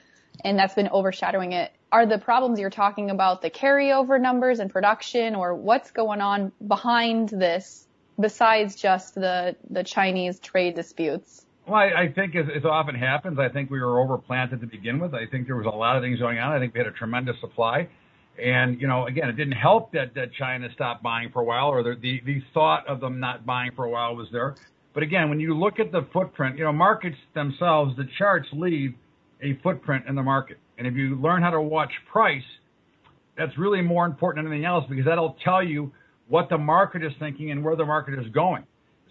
and 0.44 0.58
that's 0.58 0.74
been 0.74 0.88
overshadowing 0.88 1.52
it. 1.52 1.70
Are 1.92 2.04
the 2.04 2.18
problems 2.18 2.58
you're 2.58 2.70
talking 2.70 3.10
about 3.10 3.40
the 3.40 3.50
carryover 3.50 4.20
numbers 4.20 4.58
and 4.58 4.72
production, 4.72 5.36
or 5.36 5.54
what's 5.54 5.92
going 5.92 6.20
on 6.20 6.50
behind 6.66 7.28
this 7.28 7.86
besides 8.18 8.74
just 8.74 9.14
the 9.14 9.54
the 9.70 9.84
Chinese 9.84 10.40
trade 10.40 10.74
disputes? 10.74 11.46
Well, 11.64 11.76
I, 11.76 12.02
I 12.02 12.12
think 12.12 12.34
as, 12.34 12.46
as 12.52 12.64
often 12.64 12.96
happens, 12.96 13.38
I 13.38 13.48
think 13.50 13.70
we 13.70 13.80
were 13.80 14.04
overplanted 14.04 14.62
to 14.62 14.66
begin 14.66 14.98
with. 14.98 15.14
I 15.14 15.26
think 15.26 15.46
there 15.46 15.54
was 15.54 15.66
a 15.66 15.70
lot 15.70 15.94
of 15.94 16.02
things 16.02 16.18
going 16.18 16.40
on. 16.40 16.50
I 16.50 16.58
think 16.58 16.74
we 16.74 16.78
had 16.78 16.88
a 16.88 16.92
tremendous 16.92 17.38
supply. 17.40 17.86
And, 18.38 18.80
you 18.80 18.86
know, 18.86 19.06
again, 19.06 19.28
it 19.28 19.36
didn't 19.36 19.52
help 19.52 19.92
that, 19.92 20.14
that 20.14 20.32
China 20.32 20.68
stopped 20.74 21.02
buying 21.02 21.30
for 21.30 21.42
a 21.42 21.44
while 21.44 21.68
or 21.68 21.82
the, 21.82 21.96
the, 22.00 22.20
the 22.24 22.42
thought 22.54 22.86
of 22.88 23.00
them 23.00 23.20
not 23.20 23.44
buying 23.44 23.72
for 23.76 23.84
a 23.84 23.90
while 23.90 24.16
was 24.16 24.28
there. 24.32 24.56
But 24.94 25.02
again, 25.02 25.28
when 25.28 25.40
you 25.40 25.56
look 25.56 25.78
at 25.78 25.92
the 25.92 26.06
footprint, 26.12 26.58
you 26.58 26.64
know, 26.64 26.72
markets 26.72 27.16
themselves, 27.34 27.96
the 27.96 28.06
charts 28.18 28.48
leave 28.52 28.94
a 29.42 29.58
footprint 29.62 30.04
in 30.08 30.14
the 30.14 30.22
market. 30.22 30.58
And 30.78 30.86
if 30.86 30.94
you 30.94 31.16
learn 31.16 31.42
how 31.42 31.50
to 31.50 31.60
watch 31.60 31.92
price, 32.10 32.42
that's 33.36 33.56
really 33.58 33.82
more 33.82 34.06
important 34.06 34.44
than 34.44 34.52
anything 34.52 34.66
else 34.66 34.84
because 34.88 35.04
that'll 35.04 35.36
tell 35.44 35.62
you 35.62 35.92
what 36.28 36.48
the 36.48 36.58
market 36.58 37.04
is 37.04 37.12
thinking 37.18 37.50
and 37.50 37.62
where 37.64 37.76
the 37.76 37.84
market 37.84 38.18
is 38.18 38.26
going. 38.32 38.64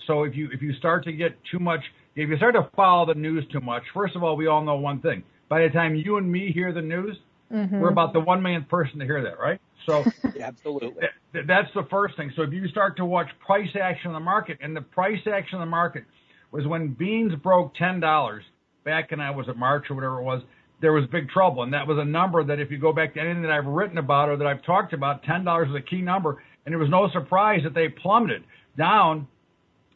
So 0.07 0.23
if 0.23 0.35
you 0.35 0.49
if 0.51 0.61
you 0.61 0.73
start 0.73 1.03
to 1.05 1.11
get 1.11 1.37
too 1.51 1.59
much, 1.59 1.81
if 2.15 2.29
you 2.29 2.37
start 2.37 2.55
to 2.55 2.69
follow 2.75 3.05
the 3.05 3.19
news 3.19 3.45
too 3.51 3.59
much, 3.59 3.83
first 3.93 4.15
of 4.15 4.23
all, 4.23 4.35
we 4.35 4.47
all 4.47 4.63
know 4.63 4.75
one 4.75 4.99
thing. 5.01 5.23
By 5.49 5.61
the 5.61 5.69
time 5.69 5.95
you 5.95 6.17
and 6.17 6.31
me 6.31 6.51
hear 6.51 6.73
the 6.73 6.81
news, 6.81 7.17
mm-hmm. 7.51 7.79
we're 7.79 7.89
about 7.89 8.13
the 8.13 8.19
one 8.19 8.41
man 8.41 8.65
person 8.69 8.99
to 8.99 9.05
hear 9.05 9.21
that, 9.23 9.39
right? 9.39 9.59
So 9.85 10.03
yeah, 10.35 10.47
absolutely, 10.47 11.03
th- 11.33 11.45
that's 11.47 11.69
the 11.73 11.85
first 11.89 12.15
thing. 12.17 12.31
So 12.35 12.43
if 12.43 12.53
you 12.53 12.67
start 12.67 12.97
to 12.97 13.05
watch 13.05 13.27
price 13.45 13.69
action 13.81 14.09
in 14.09 14.13
the 14.13 14.19
market, 14.19 14.57
and 14.61 14.75
the 14.75 14.81
price 14.81 15.19
action 15.31 15.55
in 15.55 15.61
the 15.61 15.65
market 15.65 16.03
was 16.51 16.65
when 16.67 16.89
beans 16.89 17.33
broke 17.41 17.75
ten 17.75 17.99
dollars 17.99 18.43
back 18.83 19.11
in 19.11 19.19
I 19.19 19.31
was 19.31 19.47
at 19.49 19.57
March 19.57 19.85
or 19.89 19.95
whatever 19.95 20.19
it 20.19 20.23
was, 20.23 20.41
there 20.81 20.93
was 20.93 21.05
big 21.11 21.29
trouble, 21.29 21.63
and 21.63 21.73
that 21.73 21.87
was 21.87 21.97
a 21.99 22.05
number 22.05 22.43
that 22.43 22.59
if 22.59 22.71
you 22.71 22.77
go 22.77 22.91
back 22.91 23.13
to 23.13 23.19
anything 23.19 23.43
that 23.43 23.51
I've 23.51 23.65
written 23.65 23.97
about 23.97 24.29
or 24.29 24.37
that 24.37 24.47
I've 24.47 24.63
talked 24.63 24.93
about, 24.93 25.23
ten 25.23 25.43
dollars 25.43 25.69
was 25.69 25.81
a 25.81 25.89
key 25.89 26.01
number, 26.01 26.43
and 26.65 26.73
it 26.73 26.77
was 26.77 26.89
no 26.89 27.09
surprise 27.11 27.61
that 27.63 27.73
they 27.73 27.87
plummeted 27.89 28.43
down. 28.77 29.27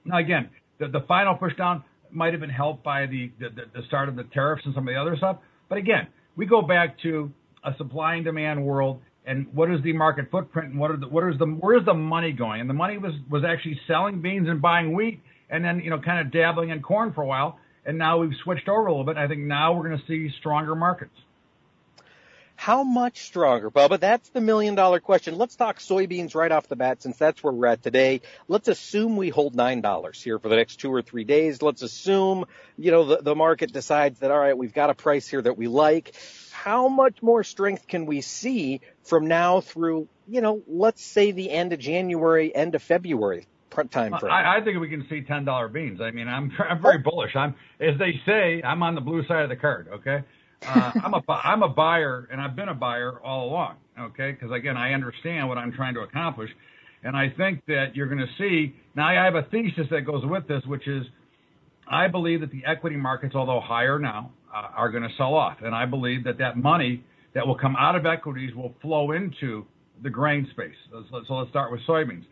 Now 0.03 0.19
again, 0.19 0.49
the, 0.79 0.87
the 0.87 1.01
final 1.07 1.35
push 1.35 1.55
down 1.55 1.83
might 2.11 2.33
have 2.33 2.39
been 2.39 2.49
helped 2.49 2.83
by 2.83 3.05
the, 3.07 3.31
the 3.39 3.49
the 3.73 3.81
start 3.87 4.09
of 4.09 4.15
the 4.15 4.23
tariffs 4.25 4.63
and 4.65 4.73
some 4.73 4.87
of 4.87 4.93
the 4.93 4.99
other 4.99 5.17
stuff, 5.17 5.37
but 5.69 5.77
again, 5.77 6.07
we 6.35 6.45
go 6.45 6.61
back 6.61 6.99
to 6.99 7.31
a 7.65 7.75
supply 7.78 8.15
and 8.15 8.25
demand 8.25 8.63
world 8.63 9.01
and 9.25 9.47
what 9.54 9.71
is 9.71 9.82
the 9.84 9.93
market 9.93 10.30
footprint 10.32 10.71
and 10.71 10.80
what 10.80 10.91
are 10.91 10.97
the 10.97 11.08
what 11.08 11.28
is 11.28 11.38
the 11.39 11.45
where 11.45 11.78
is 11.78 11.86
the 11.86 11.93
money 11.93 12.32
going? 12.32 12.62
And 12.62 12.69
the 12.69 12.73
money 12.73 12.97
was 12.97 13.13
was 13.30 13.43
actually 13.43 13.80
selling 13.88 14.21
beans 14.21 14.47
and 14.47 14.62
buying 14.62 14.93
wheat 14.93 15.21
and 15.49 15.63
then 15.63 15.80
you 15.80 15.89
know 15.89 15.99
kind 15.99 16.25
of 16.25 16.32
dabbling 16.32 16.69
in 16.69 16.82
corn 16.82 17.13
for 17.13 17.21
a 17.21 17.25
while. 17.25 17.60
And 17.86 17.97
now 17.97 18.19
we've 18.19 18.36
switched 18.43 18.67
over 18.67 18.88
a 18.88 18.91
little 18.91 19.06
bit. 19.06 19.17
I 19.17 19.28
think 19.28 19.41
now 19.41 19.73
we're 19.73 19.88
going 19.88 19.99
to 19.99 20.06
see 20.08 20.34
stronger 20.39 20.75
markets. 20.75 21.13
How 22.65 22.82
much 22.82 23.19
stronger, 23.19 23.69
Bubba? 23.69 23.99
That's 23.99 24.28
the 24.30 24.41
million 24.41 24.73
dollar 24.73 24.99
question. 24.99 25.38
Let's 25.38 25.56
talk 25.56 25.78
soybeans 25.78 26.34
right 26.34 26.51
off 26.51 26.67
the 26.67 26.75
bat 26.75 26.99
since 26.99 27.15
that's 27.15 27.43
where 27.43 27.54
we're 27.54 27.67
at 27.67 27.84
today. 27.84 28.21
Let's 28.47 28.67
assume 28.67 29.17
we 29.17 29.30
hold 29.30 29.56
$9 29.56 30.23
here 30.23 30.39
for 30.39 30.49
the 30.49 30.56
next 30.56 30.78
two 30.78 30.91
or 30.91 31.04
three 31.04 31.25
days. 31.25 31.62
Let's 31.62 31.84
assume, 31.84 32.45
you 32.75 32.89
know, 32.89 33.06
the, 33.06 33.17
the 33.17 33.36
market 33.36 33.71
decides 33.71 34.17
that, 34.21 34.32
all 34.32 34.39
right, 34.39 34.58
we've 34.58 34.73
got 34.73 34.89
a 34.89 34.95
price 34.95 35.28
here 35.28 35.43
that 35.43 35.60
we 35.60 35.67
like. 35.67 36.15
How 36.54 36.88
much 36.88 37.21
more 37.21 37.43
strength 37.43 37.88
can 37.88 38.08
we 38.08 38.21
see 38.21 38.82
from 39.04 39.28
now 39.28 39.62
through, 39.62 40.08
you 40.28 40.41
know, 40.41 40.63
let's 40.67 41.06
say 41.06 41.34
the 41.34 41.51
end 41.51 41.71
of 41.71 41.78
January, 41.78 42.56
end 42.56 42.73
of 42.73 42.82
February? 42.82 43.45
time 43.91 44.17
frame. 44.17 44.32
I, 44.32 44.58
I 44.58 44.63
think 44.63 44.80
we 44.80 44.88
can 44.88 45.06
see 45.10 45.21
ten 45.21 45.43
dollar 45.43 45.67
beans. 45.67 45.99
I 45.99 46.12
mean, 46.12 46.30
I'm 46.30 46.49
I'm 46.58 46.82
very 46.82 46.97
bullish. 46.97 47.36
I'm 47.36 47.56
as 47.82 47.99
they 47.99 48.13
say, 48.25 48.63
I'm 48.63 48.82
on 48.82 48.95
the 48.95 49.01
blue 49.01 49.28
side 49.28 49.43
of 49.43 49.49
the 49.49 49.58
card. 49.58 49.89
Okay, 49.95 50.23
uh, 50.67 50.91
I'm 51.04 51.13
a 51.13 51.21
I'm 51.32 51.63
a 51.63 51.69
buyer, 51.69 52.28
and 52.32 52.41
I've 52.41 52.56
been 52.56 52.69
a 52.69 52.73
buyer 52.73 53.19
all 53.23 53.49
along. 53.49 53.75
Okay, 53.99 54.32
because 54.32 54.51
again, 54.51 54.78
I 54.78 54.93
understand 54.93 55.47
what 55.47 55.58
I'm 55.58 55.71
trying 55.71 55.93
to 55.95 56.01
accomplish, 56.01 56.49
and 57.04 57.15
I 57.15 57.30
think 57.38 57.65
that 57.67 57.95
you're 57.95 58.08
going 58.08 58.19
to 58.19 58.34
see. 58.38 58.75
Now, 58.95 59.08
I 59.08 59.23
have 59.23 59.36
a 59.36 59.43
thesis 59.43 59.88
that 59.91 60.01
goes 60.01 60.23
with 60.25 60.47
this, 60.47 60.63
which 60.65 60.88
is, 60.88 61.06
I 61.89 62.08
believe 62.08 62.41
that 62.41 62.51
the 62.51 62.63
equity 62.65 62.97
markets, 62.97 63.36
although 63.36 63.62
higher 63.62 63.99
now, 63.99 64.32
uh, 64.54 64.67
are 64.75 64.89
going 64.89 65.04
to 65.04 65.10
sell 65.17 65.34
off, 65.34 65.58
and 65.62 65.73
I 65.73 65.86
believe 65.86 66.23
that 66.25 66.38
that 66.39 66.58
money 66.58 67.04
that 67.34 67.45
will 67.45 67.58
come 67.58 67.75
out 67.78 67.95
of 67.95 68.06
equities 68.06 68.54
will 68.56 68.73
flow 68.82 69.12
into 69.12 69.65
the 70.04 70.10
grain 70.10 70.47
space. 70.51 70.75
So, 70.91 71.21
so 71.28 71.34
let's 71.36 71.49
start 71.49 71.71
with 71.71 71.82
soybeans. 71.88 72.23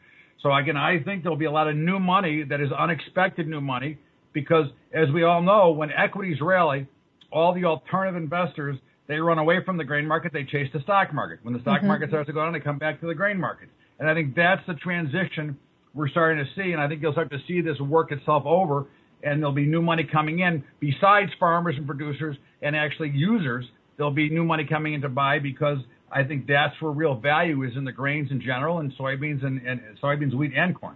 So 0.41 0.53
again, 0.53 0.75
I 0.75 1.01
think 1.03 1.23
there'll 1.23 1.37
be 1.37 1.45
a 1.45 1.51
lot 1.51 1.67
of 1.67 1.75
new 1.75 1.99
money 1.99 2.43
that 2.49 2.59
is 2.59 2.69
unexpected 2.77 3.47
new 3.47 3.61
money 3.61 3.97
because, 4.33 4.65
as 4.93 5.09
we 5.13 5.23
all 5.23 5.41
know, 5.41 5.71
when 5.71 5.89
equities 5.91 6.37
rally, 6.41 6.87
all 7.33 7.53
the 7.53 7.65
alternative 7.65 8.21
investors, 8.21 8.77
they 9.07 9.15
run 9.15 9.39
away 9.39 9.63
from 9.65 9.77
the 9.77 9.83
grain 9.83 10.07
market, 10.07 10.31
they 10.31 10.43
chase 10.43 10.69
the 10.73 10.79
stock 10.81 11.13
market. 11.13 11.39
When 11.43 11.53
the 11.53 11.59
stock 11.61 11.79
mm-hmm. 11.79 11.87
market 11.87 12.09
starts 12.09 12.27
to 12.27 12.33
go 12.33 12.43
down, 12.43 12.53
they 12.53 12.59
come 12.59 12.77
back 12.77 13.01
to 13.01 13.07
the 13.07 13.15
grain 13.15 13.39
market. 13.39 13.69
And 13.99 14.09
I 14.09 14.13
think 14.13 14.35
that's 14.35 14.65
the 14.67 14.75
transition 14.75 15.57
we're 15.93 16.09
starting 16.09 16.43
to 16.43 16.49
see. 16.55 16.71
And 16.71 16.81
I 16.81 16.87
think 16.87 17.01
you'll 17.01 17.11
start 17.11 17.31
to 17.31 17.39
see 17.47 17.61
this 17.61 17.79
work 17.79 18.11
itself 18.11 18.43
over 18.45 18.87
and 19.23 19.41
there'll 19.41 19.53
be 19.53 19.65
new 19.65 19.81
money 19.81 20.03
coming 20.03 20.39
in 20.39 20.63
besides 20.79 21.31
farmers 21.39 21.75
and 21.77 21.87
producers 21.87 22.35
and 22.61 22.75
actually 22.75 23.09
users. 23.09 23.65
There'll 23.97 24.11
be 24.11 24.29
new 24.29 24.43
money 24.43 24.65
coming 24.65 24.93
in 24.93 25.01
to 25.01 25.09
buy 25.09 25.39
because 25.39 25.77
I 26.11 26.23
think 26.23 26.45
that's 26.47 26.79
where 26.81 26.91
real 26.91 27.15
value 27.15 27.63
is 27.63 27.75
in 27.75 27.85
the 27.85 27.91
grains 27.91 28.31
in 28.31 28.41
general 28.41 28.79
and 28.79 28.91
soybeans 28.97 29.45
and, 29.45 29.65
and 29.65 29.81
soybeans, 30.01 30.33
wheat, 30.33 30.51
and 30.55 30.75
corn. 30.79 30.95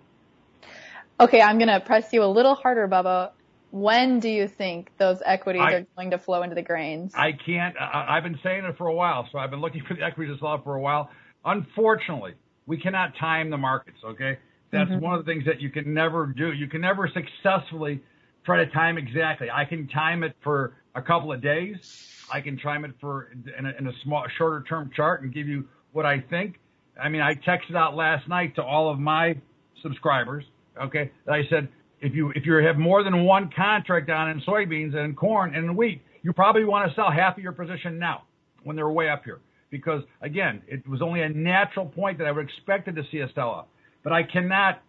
Okay, 1.20 1.42
I'm 1.42 1.58
going 1.58 1.70
to 1.70 1.80
press 1.80 2.14
you 2.14 2.24
a 2.24 2.28
little 2.28 2.54
harder, 2.54 2.88
Bubba. 2.88 3.32
When 3.72 4.20
do 4.20 4.30
you 4.30 4.48
think 4.48 4.92
those 4.98 5.22
equities 5.26 5.62
I, 5.64 5.74
are 5.74 5.88
going 5.96 6.12
to 6.12 6.18
flow 6.18 6.42
into 6.42 6.56
the 6.56 6.62
grains? 6.62 7.14
I 7.16 7.34
can't. 7.34 7.76
I, 7.78 8.18
I've 8.18 8.24
been 8.24 8.40
saying 8.44 8.64
it 8.64 8.78
for 8.78 8.88
a 8.88 8.94
while, 8.94 9.28
so 9.32 9.38
I've 9.38 9.52
been 9.52 9.62
looking 9.62 9.84
for 9.88 9.94
the 9.94 10.04
equities 10.04 10.34
to 10.36 10.40
flow 10.40 10.60
for 10.64 10.76
a 10.76 10.82
while. 10.82 11.10
Unfortunately, 11.46 12.34
we 12.66 12.78
cannot 12.78 13.16
time 13.18 13.50
the 13.50 13.58
markets. 13.58 13.98
Okay, 14.04 14.38
that's 14.72 14.90
mm-hmm. 14.90 15.02
one 15.02 15.16
of 15.16 15.26
the 15.26 15.32
things 15.32 15.46
that 15.46 15.62
you 15.62 15.70
can 15.70 15.94
never 15.94 16.26
do. 16.28 16.54
You 16.54 16.68
can 16.68 16.82
never 16.82 17.10
successfully 17.10 18.02
try 18.46 18.64
to 18.64 18.72
time 18.72 18.98
exactly. 18.98 19.50
I 19.52 19.66
can 19.66 19.88
time 19.88 20.24
it 20.24 20.36
for 20.44 20.74
a 20.96 21.02
couple 21.02 21.32
of 21.34 21.42
days. 21.42 22.26
I 22.32 22.42
can 22.42 22.58
time 22.58 22.86
it 22.86 22.92
for 23.00 23.30
in 23.58 23.66
a, 23.66 23.74
in 23.78 23.88
a 23.88 23.94
small, 24.04 24.26
shorter 24.38 24.64
term 24.68 24.90
chart 24.96 25.22
and 25.22 25.34
give 25.34 25.48
you 25.48 25.68
what 25.92 26.06
I 26.06 26.20
think. 26.20 26.60
I 27.02 27.10
mean, 27.10 27.22
I 27.22 27.36
texted 27.36 27.76
out 27.76 27.96
last 27.96 28.28
night 28.28 28.56
to 28.56 28.64
all 28.64 28.90
of 28.90 29.00
my 29.00 29.36
subscribers. 29.82 30.44
Okay, 30.82 31.12
that 31.26 31.34
I 31.34 31.44
said 31.50 31.70
if 32.02 32.14
you 32.14 32.32
if 32.36 32.46
you 32.46 32.56
have 32.56 32.78
more 32.78 33.04
than 33.04 33.26
one 33.26 33.50
contract 33.56 34.10
on 34.10 34.30
in 34.30 34.42
soybeans 34.42 34.96
and 34.96 35.16
corn 35.18 35.56
and 35.56 35.76
wheat, 35.76 36.02
you 36.22 36.34
probably 36.34 36.66
want 36.66 36.90
to 36.90 36.96
sell 36.96 37.12
half 37.12 37.38
of 37.38 37.44
your 37.44 37.52
position 37.52 37.98
now 37.98 38.24
when 38.64 38.76
they're 38.76 38.90
way 38.90 39.10
up 39.10 39.24
here. 39.24 39.40
Because 39.70 40.04
again, 40.22 40.62
it 40.68 40.88
was 40.88 41.02
only 41.02 41.22
a 41.22 41.30
natural 41.30 41.86
point 41.86 42.18
that 42.20 42.28
I 42.28 42.32
would 42.32 42.46
expected 42.46 42.96
to 42.96 43.04
see 43.12 43.20
a 43.20 43.28
sell 43.34 43.50
off. 43.50 43.66
But 44.04 44.14
I 44.14 44.24
cannot, 44.24 44.82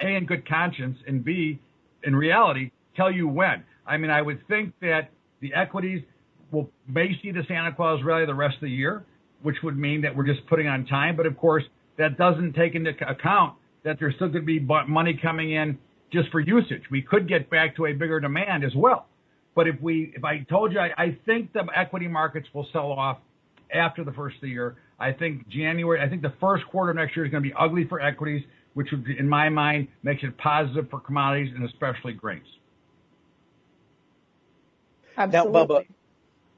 A, 0.00 0.16
in 0.16 0.26
good 0.26 0.46
conscience, 0.48 0.98
and 1.06 1.24
B, 1.24 1.60
in 2.02 2.14
reality, 2.14 2.70
tell 2.96 3.10
you 3.10 3.28
when. 3.28 3.64
I 3.86 3.96
mean, 3.96 4.10
I 4.10 4.20
would 4.20 4.46
think 4.48 4.74
that 4.80 5.10
the 5.40 5.54
equities 5.54 6.02
will 6.50 6.70
may 6.88 7.18
see 7.22 7.30
the 7.30 7.42
Santa 7.48 7.72
Claus 7.72 8.02
rally 8.02 8.26
the 8.26 8.34
rest 8.34 8.56
of 8.56 8.62
the 8.62 8.70
year, 8.70 9.04
which 9.42 9.56
would 9.62 9.78
mean 9.78 10.02
that 10.02 10.14
we're 10.14 10.26
just 10.26 10.46
putting 10.46 10.66
on 10.66 10.84
time. 10.86 11.16
But 11.16 11.26
of 11.26 11.36
course, 11.38 11.64
that 11.96 12.18
doesn't 12.18 12.54
take 12.54 12.74
into 12.74 12.90
account 13.08 13.54
that 13.84 13.98
there's 14.00 14.14
still 14.16 14.28
going 14.28 14.46
to 14.46 14.46
be 14.46 14.60
money 14.60 15.18
coming 15.22 15.52
in 15.52 15.78
just 16.14 16.30
for 16.30 16.40
usage. 16.40 16.82
We 16.90 17.02
could 17.02 17.28
get 17.28 17.50
back 17.50 17.76
to 17.76 17.86
a 17.86 17.92
bigger 17.92 18.20
demand 18.20 18.64
as 18.64 18.74
well. 18.74 19.06
But 19.54 19.68
if 19.68 19.80
we, 19.82 20.12
if 20.16 20.24
I 20.24 20.40
told 20.48 20.72
you, 20.72 20.78
I, 20.78 20.90
I 20.96 21.18
think 21.26 21.52
the 21.52 21.66
equity 21.76 22.08
markets 22.08 22.48
will 22.54 22.66
sell 22.72 22.90
off 22.90 23.18
after 23.72 24.04
the 24.04 24.12
first 24.12 24.36
of 24.36 24.42
the 24.42 24.48
year. 24.48 24.76
I 24.98 25.12
think 25.12 25.48
January, 25.48 26.00
I 26.00 26.08
think 26.08 26.22
the 26.22 26.32
first 26.40 26.64
quarter 26.66 26.90
of 26.90 26.96
next 26.96 27.16
year 27.16 27.26
is 27.26 27.30
going 27.30 27.42
to 27.42 27.48
be 27.48 27.54
ugly 27.58 27.86
for 27.86 28.00
equities, 28.00 28.42
which 28.74 28.88
would, 28.92 29.06
in 29.06 29.28
my 29.28 29.48
mind, 29.48 29.88
makes 30.02 30.22
it 30.22 30.36
positive 30.38 30.88
for 30.88 31.00
commodities 31.00 31.52
and 31.54 31.64
especially 31.64 32.12
grains. 32.12 32.46
Absolutely. 35.16 35.52
Now, 35.52 35.66
Bubba, 35.66 35.86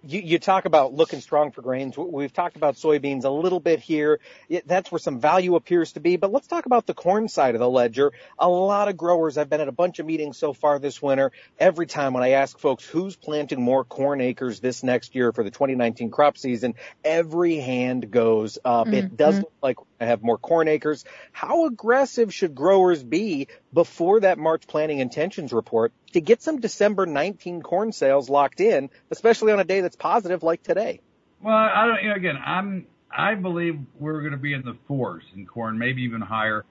you, 0.04 0.20
you 0.20 0.38
talk 0.38 0.64
about 0.64 0.94
looking 0.94 1.20
strong 1.20 1.50
for 1.50 1.62
grains. 1.62 1.96
We've 1.96 2.32
talked 2.32 2.56
about 2.56 2.76
soybeans 2.76 3.24
a 3.24 3.30
little 3.30 3.60
bit 3.60 3.80
here. 3.80 4.20
That's 4.66 4.90
where 4.90 4.98
some 4.98 5.20
value 5.20 5.56
appears 5.56 5.92
to 5.92 6.00
be. 6.00 6.16
But 6.16 6.32
let's 6.32 6.46
talk 6.46 6.66
about 6.66 6.86
the 6.86 6.94
corn 6.94 7.28
side 7.28 7.54
of 7.54 7.60
the 7.60 7.68
ledger. 7.68 8.12
A 8.38 8.48
lot 8.48 8.88
of 8.88 8.96
growers, 8.96 9.36
I've 9.38 9.50
been 9.50 9.60
at 9.60 9.68
a 9.68 9.72
bunch 9.72 9.98
of 9.98 10.06
meetings 10.06 10.38
so 10.38 10.52
far 10.52 10.78
this 10.78 11.02
winter. 11.02 11.32
Every 11.58 11.86
time 11.86 12.12
when 12.12 12.22
I 12.22 12.30
ask 12.30 12.58
folks 12.58 12.84
who's 12.84 13.16
planting 13.16 13.60
more 13.60 13.84
corn 13.84 14.20
acres 14.20 14.60
this 14.60 14.82
next 14.82 15.14
year 15.14 15.32
for 15.32 15.42
the 15.42 15.50
2019 15.50 16.10
crop 16.10 16.38
season, 16.38 16.74
every 17.04 17.56
hand 17.56 18.10
goes 18.10 18.58
up. 18.64 18.86
Mm-hmm. 18.86 18.94
It 18.94 19.16
does 19.16 19.38
look 19.38 19.52
like 19.62 19.76
I 20.00 20.06
have 20.06 20.22
more 20.22 20.38
corn 20.38 20.68
acres. 20.68 21.04
How 21.32 21.66
aggressive 21.66 22.32
should 22.32 22.54
growers 22.54 23.02
be 23.02 23.48
before 23.76 24.20
that 24.20 24.38
March 24.38 24.66
planting 24.66 25.00
intentions 25.00 25.52
report 25.52 25.92
to 26.12 26.20
get 26.22 26.40
some 26.40 26.60
December 26.60 27.04
19 27.04 27.60
corn 27.60 27.92
sales 27.92 28.30
locked 28.30 28.62
in, 28.62 28.88
especially 29.10 29.52
on 29.52 29.60
a 29.60 29.64
day 29.64 29.82
that's 29.82 29.96
positive 29.96 30.42
like 30.42 30.62
today? 30.62 30.98
Well, 31.42 31.54
I 31.54 31.86
don't, 31.86 32.02
you 32.02 32.08
know, 32.08 32.14
again, 32.14 32.36
I'm, 32.42 32.86
I 33.14 33.34
believe 33.34 33.78
we're 34.00 34.20
going 34.20 34.32
to 34.32 34.38
be 34.38 34.54
in 34.54 34.62
the 34.62 34.78
fours 34.88 35.24
in 35.36 35.44
corn, 35.44 35.78
maybe 35.78 36.02
even 36.04 36.22
higher. 36.22 36.64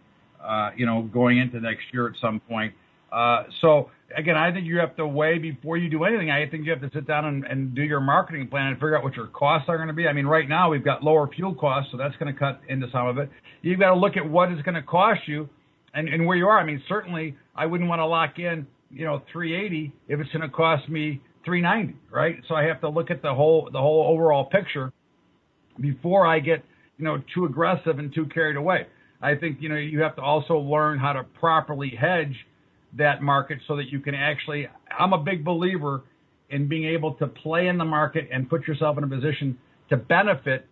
Uh, 0.44 0.72
you 0.76 0.86
know, 0.86 1.02
going 1.02 1.39
into 1.39 1.60
next 1.60 1.84
year 1.91 2.08
at 2.08 2.13
some 2.22 2.39
point. 2.39 2.74
Uh, 3.12 3.44
so 3.62 3.89
again, 4.15 4.36
I 4.36 4.52
think 4.52 4.65
you 4.65 4.80
have 4.80 4.96
to 4.98 5.08
weigh 5.08 5.38
before 5.38 5.78
you 5.78 5.89
do 5.89 6.04
anything. 6.04 6.30
I 6.30 6.48
think 6.48 6.65
you 6.65 6.72
have 6.72 6.82
to 6.82 6.89
sit 6.94 7.08
down 7.08 7.26
and, 7.26 7.44
and 7.46 7.76
do 7.76 7.82
your 7.82 8.00
marketing 8.00 8.48
plan 8.48 8.68
and 8.68 8.76
figure 8.76 8.98
out 8.98 9.04
what 9.04 9.15
your 9.15 9.28
costs 9.28 9.70
are 9.70 9.78
going 9.78 9.88
to 9.88 9.94
be. 9.94 10.08
I 10.08 10.13
mean, 10.13 10.26
right 10.26 10.48
now 10.48 10.72
we've 10.72 10.84
got 10.84 11.04
lower 11.04 11.28
fuel 11.28 11.56
costs, 11.56 11.91
so 11.91 11.98
that's 11.98 12.15
going 12.18 12.32
to 12.34 12.39
cut 12.39 12.62
into 12.68 12.88
some 12.91 13.08
of 13.08 13.18
it. 13.18 13.30
You've 13.62 13.80
got 13.80 13.94
to 13.94 14.00
look 14.00 14.18
at 14.18 14.30
what 14.30 14.52
it's 14.52 14.62
going 14.63 14.76
to 14.76 14.84
cost 14.84 15.22
you 15.28 15.50
and, 15.96 16.26
where 16.26 16.38
you 16.38 16.48
are. 16.48 16.60
I 16.60 16.66
mean, 16.66 16.82
certainly 16.88 17.36
I 17.56 17.66
wouldn't 17.66 17.90
want 17.90 18.00
to 18.00 18.06
lock 18.06 18.38
in, 18.38 18.68
you 18.92 19.06
know, 19.06 19.22
380 19.32 19.94
if 20.08 20.20
it's 20.20 20.30
going 20.32 20.42
to 20.42 20.50
cost 20.50 20.88
me 20.90 21.22
390, 21.46 21.98
right? 22.12 22.38
So 22.48 22.56
I 22.56 22.64
have 22.64 22.82
to 22.82 22.90
look 22.90 23.12
at 23.12 23.22
the 23.22 23.34
whole 23.34 23.70
the 23.72 23.80
whole 23.80 24.06
overall 24.08 24.46
picture 24.46 24.92
before 25.80 26.28
I 26.28 26.40
get, 26.40 26.64
you 26.98 27.06
know, 27.06 27.22
too 27.34 27.46
aggressive 27.46 28.00
and 28.00 28.14
too 28.14 28.26
carried 28.34 28.58
away. 28.58 28.88
I 29.22 29.36
think, 29.36 29.58
you 29.62 29.70
know, 29.70 29.76
you 29.76 30.02
have 30.02 30.16
to 30.18 30.22
also 30.22 30.58
learn 30.58 31.00
how 31.00 31.14
to 31.14 31.24
properly 31.24 31.90
hedge 31.90 32.36
that 32.98 33.22
market 33.22 33.60
so 33.68 33.76
that 33.76 33.86
you 33.88 34.00
can 34.00 34.16
actually 34.16 34.68
I'm 34.98 35.14
a 35.14 35.18
big 35.18 35.44
believer 35.44 36.04
in 36.50 36.68
being 36.68 36.86
able 36.86 37.14
to 37.16 37.28
play 37.28 37.68
in 37.68 37.78
the 37.78 37.86
market 37.86 38.30
and 38.32 38.50
put 38.50 38.68
yourself 38.68 38.98
in 38.98 39.04
a 39.04 39.08
position 39.08 39.58
to 39.90 39.98
benefit 39.98 40.68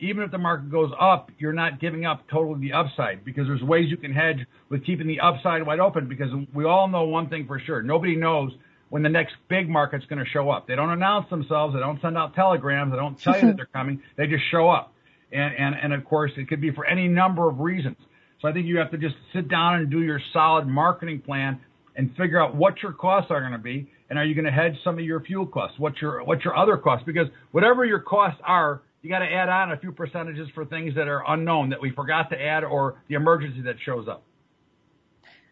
even 0.00 0.22
if 0.22 0.30
the 0.30 0.38
market 0.38 0.70
goes 0.70 0.90
up, 0.98 1.30
you're 1.38 1.52
not 1.52 1.80
giving 1.80 2.06
up 2.06 2.28
totally 2.28 2.60
the 2.60 2.72
upside 2.72 3.24
because 3.24 3.46
there's 3.46 3.62
ways 3.62 3.90
you 3.90 3.96
can 3.96 4.12
hedge 4.12 4.46
with 4.68 4.84
keeping 4.84 5.06
the 5.06 5.20
upside 5.20 5.64
wide 5.66 5.80
open 5.80 6.08
because 6.08 6.30
we 6.54 6.64
all 6.64 6.88
know 6.88 7.04
one 7.04 7.28
thing 7.28 7.46
for 7.46 7.60
sure. 7.60 7.82
Nobody 7.82 8.16
knows 8.16 8.52
when 8.88 9.02
the 9.02 9.08
next 9.08 9.34
big 9.48 9.68
market's 9.68 10.06
going 10.06 10.18
to 10.18 10.30
show 10.30 10.50
up. 10.50 10.66
They 10.66 10.74
don't 10.74 10.90
announce 10.90 11.28
themselves. 11.30 11.74
They 11.74 11.80
don't 11.80 12.00
send 12.00 12.16
out 12.16 12.34
telegrams. 12.34 12.92
They 12.92 12.96
don't 12.96 13.18
tell 13.18 13.36
you 13.36 13.48
that 13.48 13.56
they're 13.56 13.66
coming. 13.66 14.02
They 14.16 14.26
just 14.26 14.44
show 14.50 14.68
up. 14.68 14.92
And, 15.32 15.54
and, 15.54 15.74
and 15.80 15.92
of 15.92 16.04
course, 16.04 16.32
it 16.36 16.48
could 16.48 16.60
be 16.60 16.72
for 16.72 16.84
any 16.84 17.06
number 17.06 17.48
of 17.48 17.60
reasons. 17.60 17.96
So 18.40 18.48
I 18.48 18.52
think 18.52 18.66
you 18.66 18.78
have 18.78 18.90
to 18.90 18.98
just 18.98 19.14
sit 19.32 19.48
down 19.48 19.76
and 19.76 19.90
do 19.90 20.02
your 20.02 20.20
solid 20.32 20.66
marketing 20.66 21.20
plan 21.20 21.60
and 21.94 22.10
figure 22.16 22.42
out 22.42 22.54
what 22.54 22.82
your 22.82 22.92
costs 22.92 23.30
are 23.30 23.40
going 23.40 23.52
to 23.52 23.58
be. 23.58 23.90
And 24.08 24.18
are 24.18 24.24
you 24.24 24.34
going 24.34 24.46
to 24.46 24.50
hedge 24.50 24.74
some 24.82 24.98
of 24.98 25.04
your 25.04 25.20
fuel 25.20 25.46
costs? 25.46 25.78
What's 25.78 26.00
your, 26.00 26.24
what's 26.24 26.44
your 26.44 26.56
other 26.56 26.76
costs? 26.76 27.04
Because 27.06 27.28
whatever 27.52 27.84
your 27.84 28.00
costs 28.00 28.40
are, 28.44 28.82
you 29.02 29.08
got 29.08 29.20
to 29.20 29.32
add 29.32 29.48
on 29.48 29.72
a 29.72 29.76
few 29.76 29.92
percentages 29.92 30.48
for 30.54 30.64
things 30.64 30.94
that 30.94 31.08
are 31.08 31.22
unknown 31.28 31.70
that 31.70 31.80
we 31.80 31.90
forgot 31.90 32.30
to 32.30 32.40
add 32.40 32.64
or 32.64 33.02
the 33.08 33.14
emergency 33.14 33.62
that 33.62 33.76
shows 33.84 34.08
up. 34.08 34.22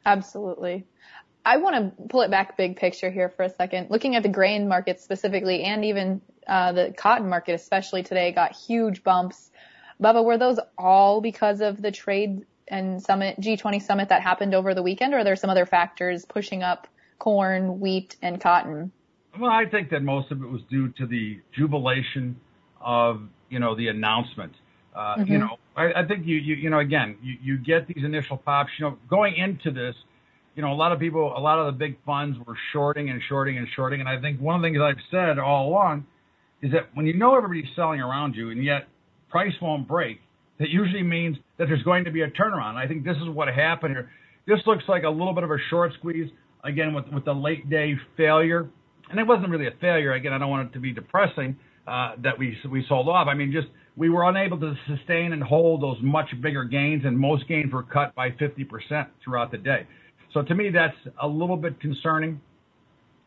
Absolutely. 0.04 0.86
I 1.44 1.56
want 1.58 1.96
to 1.96 2.02
pull 2.08 2.22
it 2.22 2.30
back 2.30 2.56
big 2.56 2.76
picture 2.76 3.10
here 3.10 3.30
for 3.30 3.44
a 3.44 3.50
second. 3.50 3.90
Looking 3.90 4.16
at 4.16 4.22
the 4.22 4.28
grain 4.28 4.68
market 4.68 5.00
specifically 5.00 5.62
and 5.62 5.84
even 5.84 6.20
uh, 6.46 6.72
the 6.72 6.94
cotton 6.96 7.28
market, 7.28 7.54
especially 7.54 8.02
today, 8.02 8.32
got 8.32 8.54
huge 8.54 9.02
bumps. 9.02 9.50
Bubba, 10.02 10.24
were 10.24 10.36
those 10.36 10.58
all 10.76 11.20
because 11.20 11.60
of 11.60 11.80
the 11.80 11.90
trade 11.90 12.44
and 12.68 13.02
summit, 13.02 13.40
G20 13.40 13.82
summit 13.82 14.10
that 14.10 14.22
happened 14.22 14.54
over 14.54 14.74
the 14.74 14.82
weekend, 14.82 15.14
or 15.14 15.18
are 15.18 15.24
there 15.24 15.36
some 15.36 15.48
other 15.48 15.64
factors 15.64 16.26
pushing 16.26 16.62
up 16.62 16.86
corn, 17.18 17.80
wheat, 17.80 18.16
and 18.20 18.40
cotton? 18.40 18.92
Well, 19.38 19.50
I 19.50 19.64
think 19.70 19.90
that 19.90 20.02
most 20.02 20.30
of 20.30 20.42
it 20.42 20.46
was 20.46 20.60
due 20.68 20.88
to 20.98 21.06
the 21.06 21.40
jubilation 21.56 22.36
of 22.80 23.22
you 23.48 23.58
know 23.58 23.74
the 23.74 23.88
announcement. 23.88 24.52
Uh, 24.94 25.16
mm-hmm. 25.16 25.32
You 25.32 25.38
know, 25.38 25.56
I, 25.76 25.92
I 26.02 26.06
think 26.06 26.26
you, 26.26 26.36
you 26.36 26.54
you 26.56 26.70
know 26.70 26.80
again 26.80 27.16
you, 27.22 27.34
you 27.42 27.58
get 27.58 27.86
these 27.86 28.04
initial 28.04 28.36
pops. 28.36 28.70
You 28.78 28.86
know, 28.86 28.98
going 29.08 29.34
into 29.36 29.70
this, 29.70 29.94
you 30.56 30.62
know, 30.62 30.72
a 30.72 30.74
lot 30.74 30.92
of 30.92 30.98
people, 30.98 31.32
a 31.36 31.40
lot 31.40 31.58
of 31.58 31.66
the 31.66 31.78
big 31.78 31.96
funds 32.04 32.36
were 32.46 32.56
shorting 32.72 33.10
and 33.10 33.20
shorting 33.28 33.58
and 33.58 33.68
shorting. 33.76 34.00
And 34.00 34.08
I 34.08 34.20
think 34.20 34.40
one 34.40 34.56
of 34.56 34.62
the 34.62 34.66
things 34.68 34.78
I've 34.82 35.02
said 35.10 35.38
all 35.38 35.68
along 35.68 36.06
is 36.62 36.72
that 36.72 36.88
when 36.94 37.06
you 37.06 37.16
know 37.16 37.36
everybody's 37.36 37.72
selling 37.76 38.00
around 38.00 38.34
you 38.34 38.50
and 38.50 38.64
yet 38.64 38.88
price 39.30 39.52
won't 39.62 39.86
break, 39.86 40.20
that 40.58 40.70
usually 40.70 41.02
means 41.02 41.36
that 41.58 41.66
there's 41.66 41.82
going 41.82 42.04
to 42.04 42.10
be 42.10 42.22
a 42.22 42.30
turnaround. 42.30 42.74
I 42.74 42.88
think 42.88 43.04
this 43.04 43.16
is 43.18 43.28
what 43.28 43.48
happened 43.48 43.94
here. 43.94 44.10
This 44.46 44.58
looks 44.66 44.84
like 44.88 45.04
a 45.04 45.10
little 45.10 45.34
bit 45.34 45.44
of 45.44 45.50
a 45.50 45.58
short 45.70 45.92
squeeze 45.98 46.30
again 46.64 46.94
with 46.94 47.04
with 47.12 47.24
the 47.24 47.34
late 47.34 47.70
day 47.70 47.94
failure, 48.16 48.68
and 49.10 49.20
it 49.20 49.26
wasn't 49.26 49.48
really 49.50 49.68
a 49.68 49.74
failure. 49.80 50.14
Again, 50.14 50.32
I 50.32 50.38
don't 50.38 50.50
want 50.50 50.70
it 50.70 50.72
to 50.72 50.80
be 50.80 50.92
depressing, 50.92 51.56
that 52.22 52.38
we 52.38 52.56
we 52.70 52.84
sold 52.88 53.08
off. 53.08 53.28
I 53.28 53.34
mean, 53.34 53.52
just 53.52 53.68
we 53.96 54.10
were 54.10 54.28
unable 54.28 54.58
to 54.60 54.74
sustain 54.86 55.32
and 55.32 55.42
hold 55.42 55.82
those 55.82 55.96
much 56.02 56.28
bigger 56.40 56.64
gains, 56.64 57.04
and 57.04 57.18
most 57.18 57.48
gains 57.48 57.72
were 57.72 57.82
cut 57.82 58.14
by 58.14 58.30
50% 58.30 59.06
throughout 59.24 59.50
the 59.50 59.58
day. 59.58 59.86
So 60.32 60.42
to 60.42 60.54
me, 60.54 60.70
that's 60.70 60.96
a 61.20 61.26
little 61.26 61.56
bit 61.56 61.80
concerning, 61.80 62.40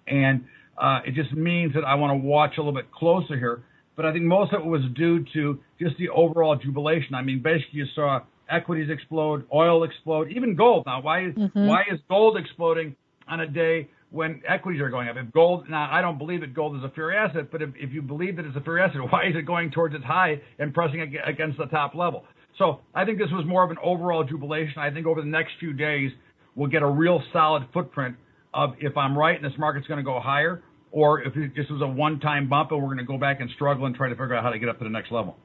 and 0.07 0.45
uh, 0.77 0.99
it 1.05 1.13
just 1.13 1.33
means 1.33 1.73
that 1.73 1.83
I 1.83 1.95
want 1.95 2.11
to 2.11 2.25
watch 2.27 2.57
a 2.57 2.61
little 2.61 2.79
bit 2.79 2.91
closer 2.91 3.37
here. 3.37 3.63
But 3.95 4.05
I 4.05 4.13
think 4.13 4.23
most 4.23 4.53
of 4.53 4.61
it 4.61 4.65
was 4.65 4.81
due 4.95 5.25
to 5.33 5.59
just 5.79 5.97
the 5.97 6.09
overall 6.09 6.55
jubilation. 6.55 7.13
I 7.15 7.21
mean, 7.21 7.41
basically, 7.41 7.79
you 7.79 7.85
saw 7.93 8.21
equities 8.49 8.89
explode, 8.89 9.45
oil 9.53 9.83
explode, 9.83 10.31
even 10.31 10.55
gold. 10.55 10.83
Now, 10.85 11.01
why 11.01 11.25
is 11.27 11.35
mm-hmm. 11.35 11.67
why 11.67 11.81
is 11.91 11.99
gold 12.07 12.37
exploding 12.37 12.95
on 13.27 13.41
a 13.41 13.47
day 13.47 13.89
when 14.11 14.41
equities 14.47 14.81
are 14.81 14.89
going 14.89 15.07
up. 15.07 15.15
If 15.17 15.31
gold, 15.31 15.69
now 15.69 15.89
I 15.91 16.01
don't 16.01 16.17
believe 16.17 16.41
that 16.41 16.53
gold 16.53 16.75
is 16.77 16.83
a 16.83 16.89
fair 16.89 17.17
asset, 17.17 17.49
but 17.51 17.61
if, 17.61 17.69
if 17.75 17.91
you 17.93 18.01
believe 18.01 18.35
that 18.35 18.45
it's 18.45 18.55
a 18.55 18.61
fair 18.61 18.79
asset, 18.79 19.01
why 19.09 19.27
is 19.27 19.35
it 19.35 19.43
going 19.43 19.71
towards 19.71 19.95
its 19.95 20.03
high 20.03 20.41
and 20.59 20.73
pressing 20.73 21.01
against 21.25 21.57
the 21.57 21.65
top 21.65 21.95
level? 21.95 22.25
So 22.57 22.81
I 22.93 23.05
think 23.05 23.17
this 23.17 23.29
was 23.31 23.45
more 23.47 23.63
of 23.63 23.71
an 23.71 23.77
overall 23.81 24.23
jubilation. 24.23 24.77
I 24.77 24.91
think 24.91 25.07
over 25.07 25.21
the 25.21 25.27
next 25.27 25.53
few 25.59 25.73
days, 25.73 26.11
we'll 26.55 26.69
get 26.69 26.83
a 26.83 26.89
real 26.89 27.23
solid 27.31 27.63
footprint 27.73 28.17
of 28.53 28.73
if 28.79 28.97
I'm 28.97 29.17
right 29.17 29.35
and 29.35 29.45
this 29.45 29.57
market's 29.57 29.87
going 29.87 29.99
to 29.99 30.03
go 30.03 30.19
higher, 30.19 30.61
or 30.91 31.21
if 31.23 31.33
this 31.33 31.65
was 31.69 31.81
a 31.81 31.87
one-time 31.87 32.49
bump 32.49 32.71
and 32.71 32.81
we're 32.81 32.87
going 32.87 32.97
to 32.97 33.05
go 33.05 33.17
back 33.17 33.39
and 33.39 33.49
struggle 33.55 33.85
and 33.85 33.95
try 33.95 34.09
to 34.09 34.15
figure 34.15 34.35
out 34.35 34.43
how 34.43 34.49
to 34.49 34.59
get 34.59 34.67
up 34.67 34.77
to 34.79 34.83
the 34.83 34.89
next 34.89 35.09
level. 35.11 35.37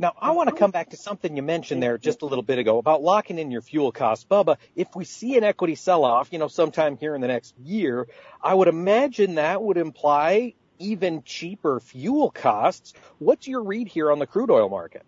Now, 0.00 0.14
I 0.18 0.30
want 0.30 0.48
to 0.48 0.54
come 0.54 0.70
back 0.70 0.88
to 0.90 0.96
something 0.96 1.36
you 1.36 1.42
mentioned 1.42 1.82
there 1.82 1.98
just 1.98 2.22
a 2.22 2.24
little 2.24 2.42
bit 2.42 2.58
ago 2.58 2.78
about 2.78 3.02
locking 3.02 3.38
in 3.38 3.50
your 3.50 3.60
fuel 3.60 3.92
costs. 3.92 4.24
Bubba, 4.24 4.56
if 4.74 4.96
we 4.96 5.04
see 5.04 5.36
an 5.36 5.44
equity 5.44 5.74
sell-off, 5.74 6.32
you 6.32 6.38
know, 6.38 6.48
sometime 6.48 6.96
here 6.96 7.14
in 7.14 7.20
the 7.20 7.28
next 7.28 7.54
year, 7.58 8.08
I 8.42 8.54
would 8.54 8.68
imagine 8.68 9.34
that 9.34 9.62
would 9.62 9.76
imply 9.76 10.54
even 10.78 11.22
cheaper 11.22 11.80
fuel 11.80 12.30
costs. 12.30 12.94
What's 13.18 13.46
your 13.46 13.62
read 13.62 13.88
here 13.88 14.10
on 14.10 14.18
the 14.18 14.26
crude 14.26 14.50
oil 14.50 14.70
market? 14.70 15.02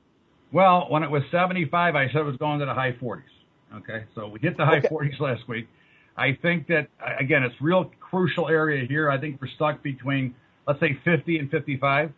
Well, 0.52 0.88
when 0.90 1.02
it 1.02 1.10
was 1.10 1.22
75, 1.30 1.96
I 1.96 2.08
said 2.08 2.16
it 2.16 2.24
was 2.24 2.36
going 2.36 2.60
to 2.60 2.66
the 2.66 2.74
high 2.74 2.92
40s. 2.92 3.22
Okay, 3.76 4.04
so 4.14 4.28
we 4.28 4.40
hit 4.40 4.58
the 4.58 4.66
high 4.66 4.76
okay. 4.76 4.88
40s 4.88 5.18
last 5.18 5.48
week. 5.48 5.68
I 6.18 6.34
think 6.42 6.66
that 6.66 6.88
again, 7.18 7.44
it's 7.44 7.54
real 7.62 7.90
crucial 7.98 8.50
area 8.50 8.86
here. 8.86 9.10
I 9.10 9.18
think 9.18 9.40
we're 9.40 9.48
stuck 9.56 9.82
between, 9.82 10.34
let's 10.68 10.80
say, 10.80 10.98
50 11.02 11.38
and 11.38 11.50
55. 11.50 12.12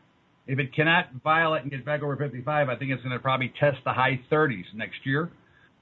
If 0.46 0.58
it 0.58 0.74
cannot 0.74 1.06
violate 1.22 1.62
and 1.62 1.70
get 1.70 1.84
back 1.84 2.02
over 2.02 2.16
55, 2.16 2.68
I 2.68 2.76
think 2.76 2.90
it's 2.90 3.02
going 3.02 3.14
to 3.14 3.18
probably 3.18 3.52
test 3.58 3.78
the 3.84 3.92
high 3.92 4.20
30s 4.30 4.64
next 4.74 4.96
year. 5.04 5.30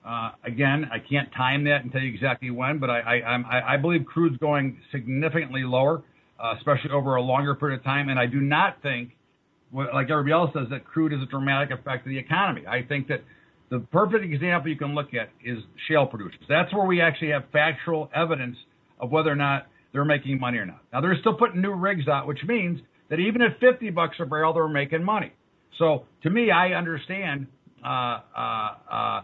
Uh, 0.06 0.30
again, 0.44 0.88
I 0.92 0.98
can't 0.98 1.32
time 1.32 1.64
that 1.64 1.82
and 1.82 1.92
tell 1.92 2.00
you 2.00 2.12
exactly 2.12 2.50
when, 2.50 2.78
but 2.78 2.90
I, 2.90 3.20
I, 3.20 3.74
I, 3.74 3.76
believe 3.76 4.04
crude's 4.04 4.36
going 4.38 4.78
significantly 4.90 5.62
lower, 5.62 6.02
uh, 6.42 6.54
especially 6.56 6.90
over 6.90 7.14
a 7.14 7.22
longer 7.22 7.54
period 7.54 7.78
of 7.78 7.84
time. 7.84 8.08
And 8.08 8.18
I 8.18 8.26
do 8.26 8.40
not 8.40 8.82
think, 8.82 9.10
like 9.72 10.10
everybody 10.10 10.32
else 10.32 10.50
says, 10.54 10.66
that 10.70 10.84
crude 10.84 11.12
is 11.12 11.20
a 11.22 11.26
dramatic 11.26 11.70
effect 11.70 12.04
of 12.04 12.10
the 12.10 12.18
economy. 12.18 12.66
I 12.66 12.82
think 12.82 13.06
that 13.08 13.22
the 13.70 13.78
perfect 13.78 14.24
example 14.24 14.70
you 14.70 14.76
can 14.76 14.94
look 14.94 15.14
at 15.14 15.30
is 15.44 15.58
shale 15.88 16.06
producers. 16.06 16.40
That's 16.48 16.72
where 16.74 16.84
we 16.84 17.00
actually 17.00 17.30
have 17.30 17.44
factual 17.52 18.10
evidence 18.14 18.56
of 19.00 19.10
whether 19.10 19.30
or 19.30 19.36
not 19.36 19.68
they're 19.92 20.04
making 20.04 20.40
money 20.40 20.58
or 20.58 20.66
not. 20.66 20.82
Now 20.92 21.00
they're 21.00 21.16
still 21.20 21.34
putting 21.34 21.62
new 21.62 21.72
rigs 21.72 22.08
out, 22.08 22.26
which 22.26 22.40
means 22.46 22.80
that 23.12 23.20
even 23.20 23.42
at 23.42 23.60
50 23.60 23.90
bucks 23.90 24.16
a 24.20 24.24
barrel, 24.24 24.54
they're 24.54 24.66
making 24.66 25.04
money. 25.04 25.32
So 25.78 26.04
to 26.22 26.30
me, 26.30 26.50
I 26.50 26.68
understand 26.70 27.46
uh, 27.84 28.20
uh, 28.34 28.68
uh, 28.90 29.22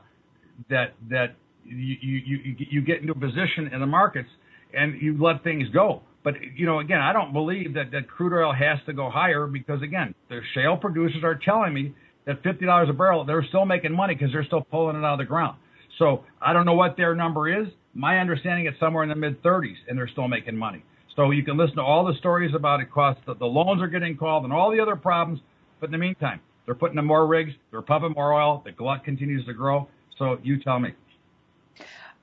that 0.69 0.93
that 1.09 1.37
you, 1.65 1.97
you 2.27 2.57
you 2.71 2.83
get 2.83 3.01
into 3.01 3.13
a 3.13 3.19
position 3.19 3.71
in 3.73 3.81
the 3.81 3.87
markets 3.87 4.29
and 4.75 5.01
you 5.01 5.17
let 5.19 5.43
things 5.43 5.69
go. 5.73 6.03
But 6.23 6.35
you 6.55 6.67
know, 6.67 6.81
again, 6.81 7.01
I 7.01 7.15
don't 7.15 7.33
believe 7.33 7.73
that 7.75 7.91
that 7.93 8.09
crude 8.09 8.39
oil 8.39 8.53
has 8.53 8.79
to 8.85 8.93
go 8.93 9.09
higher 9.09 9.47
because 9.47 9.81
again, 9.81 10.15
the 10.29 10.41
shale 10.53 10.77
producers 10.77 11.25
are 11.25 11.41
telling 11.43 11.73
me 11.73 11.95
that 12.27 12.43
fifty 12.43 12.67
dollars 12.67 12.91
a 12.91 12.93
barrel, 12.93 13.25
they're 13.25 13.47
still 13.49 13.65
making 13.65 13.95
money 13.95 14.15
because 14.15 14.31
they're 14.35 14.45
still 14.45 14.67
pulling 14.71 14.97
it 14.97 15.05
out 15.05 15.15
of 15.15 15.19
the 15.19 15.25
ground. 15.25 15.57
So 15.99 16.25
I 16.43 16.53
don't 16.53 16.67
know 16.67 16.75
what 16.75 16.99
their 16.99 17.15
number 17.15 17.63
is. 17.63 17.69
My 17.95 18.19
understanding 18.19 18.67
is 18.67 18.75
somewhere 18.79 19.03
in 19.03 19.09
the 19.09 19.17
mid 19.17 19.43
30s, 19.43 19.77
and 19.89 19.97
they're 19.97 20.09
still 20.09 20.29
making 20.29 20.59
money. 20.59 20.85
So 21.19 21.33
you 21.33 21.43
can 21.43 21.57
listen 21.57 21.75
to 21.79 21.83
all 21.83 22.07
the 22.07 22.15
stories 22.21 22.55
about 22.55 22.79
it 22.79 22.93
costs, 22.93 23.21
the, 23.27 23.35
the 23.35 23.45
loans 23.45 23.83
are 23.83 23.89
getting 23.89 24.17
called 24.17 24.45
and 24.45 24.53
all 24.53 24.71
the 24.71 24.79
other 24.79 24.95
problems. 24.95 25.41
But 25.81 25.87
in 25.87 25.91
the 25.91 25.99
meantime, 25.99 26.41
they're 26.65 26.77
putting 26.77 26.97
in 26.97 27.05
more 27.05 27.27
rigs, 27.27 27.55
they're 27.73 27.83
pumping 27.83 28.13
more 28.13 28.33
oil, 28.33 28.63
the 28.65 28.71
glut 28.71 29.03
continues 29.03 29.45
to 29.47 29.53
grow. 29.53 29.89
So 30.17 30.39
you 30.45 30.63
tell 30.63 30.79
me. 30.79 30.91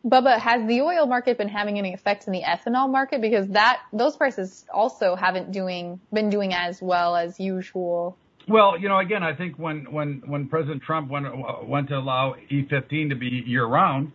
Bubba, 0.06 0.40
has 0.40 0.66
the 0.66 0.80
oil 0.80 1.08
market 1.08 1.38
been 1.38 1.50
having 1.50 1.78
any 1.78 1.94
effect 1.94 2.28
in 2.28 2.32
the 2.32 2.44
ethanol 2.44 2.90
market? 2.90 3.20
Because 3.20 3.50
that 3.50 3.82
those 3.92 4.16
prices 4.16 4.64
also 4.74 5.18
haven't 5.18 5.52
doing 5.52 6.00
been 6.14 6.30
doing 6.30 6.54
as 6.54 6.82
well 6.82 7.18
as 7.18 7.38
usual. 7.38 8.16
Well, 8.48 8.80
you 8.80 8.88
know, 8.88 9.00
again, 9.00 9.24
I 9.24 9.36
think 9.36 9.60
when 9.60 9.92
when 9.92 10.24
when 10.26 10.48
President 10.48 10.82
Trump 10.82 11.10
went 11.10 11.26
uh, 11.26 11.34
went 11.64 11.90
to 11.90 11.98
allow 11.98 12.36
E15 12.50 13.10
to 13.10 13.16
be 13.16 13.44
year 13.46 13.66
round, 13.66 14.14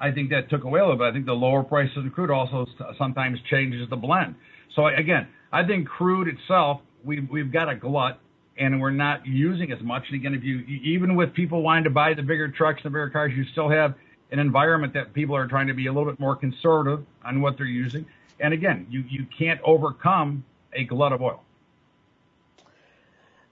I 0.00 0.10
think 0.10 0.30
that 0.30 0.48
took 0.48 0.64
away 0.64 0.80
a 0.80 0.82
little 0.82 0.96
bit. 0.96 1.04
I 1.04 1.12
think 1.12 1.26
the 1.26 1.34
lower 1.34 1.62
price 1.62 1.90
of 1.96 2.10
crude 2.12 2.30
also 2.30 2.66
sometimes 2.96 3.38
changes 3.50 3.88
the 3.90 3.96
blend. 3.96 4.34
So 4.74 4.86
again, 4.86 5.28
I 5.52 5.64
think 5.64 5.88
crude 5.88 6.28
itself, 6.28 6.80
we've 7.04 7.28
we've 7.30 7.52
got 7.52 7.68
a 7.68 7.74
glut, 7.74 8.18
and 8.58 8.80
we're 8.80 8.90
not 8.90 9.26
using 9.26 9.72
as 9.72 9.80
much. 9.82 10.04
And 10.06 10.16
again, 10.16 10.34
if 10.34 10.42
you 10.42 10.60
even 10.60 11.16
with 11.16 11.34
people 11.34 11.62
wanting 11.62 11.84
to 11.84 11.90
buy 11.90 12.14
the 12.14 12.22
bigger 12.22 12.48
trucks, 12.48 12.82
the 12.82 12.90
bigger 12.90 13.10
cars, 13.10 13.32
you 13.36 13.44
still 13.52 13.68
have 13.68 13.94
an 14.32 14.38
environment 14.38 14.94
that 14.94 15.12
people 15.12 15.36
are 15.36 15.46
trying 15.46 15.66
to 15.66 15.74
be 15.74 15.86
a 15.86 15.92
little 15.92 16.10
bit 16.10 16.20
more 16.20 16.36
conservative 16.36 17.04
on 17.24 17.40
what 17.40 17.56
they're 17.56 17.66
using. 17.66 18.06
And 18.38 18.54
again, 18.54 18.86
you, 18.88 19.04
you 19.08 19.26
can't 19.36 19.60
overcome 19.62 20.44
a 20.72 20.84
glut 20.84 21.12
of 21.12 21.20
oil. 21.20 21.42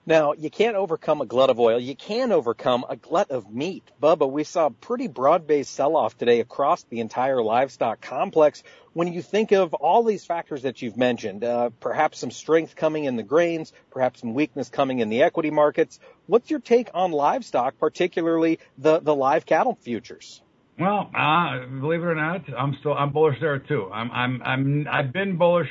Now, 0.09 0.33
you 0.33 0.49
can't 0.49 0.75
overcome 0.75 1.21
a 1.21 1.27
glut 1.27 1.51
of 1.51 1.61
oil. 1.61 1.79
You 1.79 1.94
can 1.94 2.33
overcome 2.33 2.87
a 2.88 2.97
glut 2.97 3.31
of 3.31 3.53
meat. 3.53 3.85
Bubba, 4.03 4.27
we 4.27 4.42
saw 4.42 4.68
a 4.68 4.71
pretty 4.71 5.07
broad-based 5.07 5.71
sell-off 5.71 6.16
today 6.16 6.40
across 6.40 6.83
the 6.85 7.01
entire 7.01 7.42
livestock 7.42 8.01
complex. 8.01 8.62
When 8.94 9.12
you 9.12 9.21
think 9.21 9.53
of 9.53 9.75
all 9.75 10.05
these 10.05 10.25
factors 10.25 10.62
that 10.62 10.81
you've 10.81 10.97
mentioned, 10.97 11.44
uh, 11.44 11.68
perhaps 11.79 12.21
some 12.21 12.31
strength 12.31 12.75
coming 12.75 13.05
in 13.05 13.16
the 13.16 13.23
grains, 13.23 13.75
perhaps 13.90 14.21
some 14.21 14.33
weakness 14.33 14.71
coming 14.71 15.01
in 15.01 15.11
the 15.11 15.25
equity 15.25 15.51
markets, 15.51 16.01
what's 16.27 16.49
your 16.49 16.61
take 16.61 16.88
on 16.94 17.12
livestock, 17.12 17.79
particularly 17.79 18.61
the, 18.79 19.01
the 19.01 19.14
live 19.14 19.44
cattle 19.44 19.77
futures? 19.83 20.40
Well, 20.81 21.11
uh, 21.14 21.66
believe 21.66 22.01
it 22.01 22.07
or 22.07 22.14
not, 22.14 22.47
I'm 22.57 22.75
still 22.81 22.94
I'm 22.94 23.12
bullish 23.12 23.37
there 23.42 23.59
too. 23.59 23.90
I'm 23.92 24.11
I'm 24.11 24.42
I'm 24.42 24.88
I've 24.90 25.12
been 25.12 25.37
bullish 25.37 25.68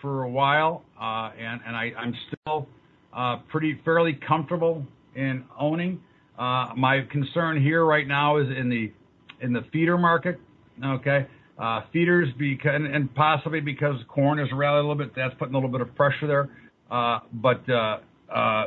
for 0.00 0.22
a 0.22 0.30
while, 0.30 0.84
uh, 1.00 1.32
and 1.36 1.62
and 1.66 1.74
I 1.74 1.92
I'm 1.98 2.14
still 2.28 2.68
uh, 3.16 3.38
pretty 3.48 3.80
fairly 3.84 4.12
comfortable 4.12 4.84
in 5.14 5.44
owning. 5.58 6.00
Uh, 6.38 6.68
my 6.76 7.00
concern 7.10 7.60
here 7.60 7.84
right 7.84 8.06
now 8.06 8.36
is 8.36 8.46
in 8.56 8.68
the 8.68 8.92
in 9.40 9.52
the 9.52 9.62
feeder 9.72 9.96
market. 9.96 10.38
Okay, 10.84 11.26
uh, 11.58 11.80
feeders 11.92 12.28
because 12.38 12.72
and, 12.74 12.86
and 12.86 13.12
possibly 13.14 13.60
because 13.60 13.96
corn 14.08 14.38
has 14.38 14.48
rallied 14.52 14.84
a 14.84 14.88
little 14.88 14.94
bit, 14.94 15.14
that's 15.16 15.34
putting 15.38 15.54
a 15.54 15.56
little 15.56 15.70
bit 15.70 15.80
of 15.80 15.94
pressure 15.94 16.26
there. 16.26 16.50
Uh, 16.90 17.20
but 17.32 17.68
uh, 17.70 17.98
uh, 18.32 18.64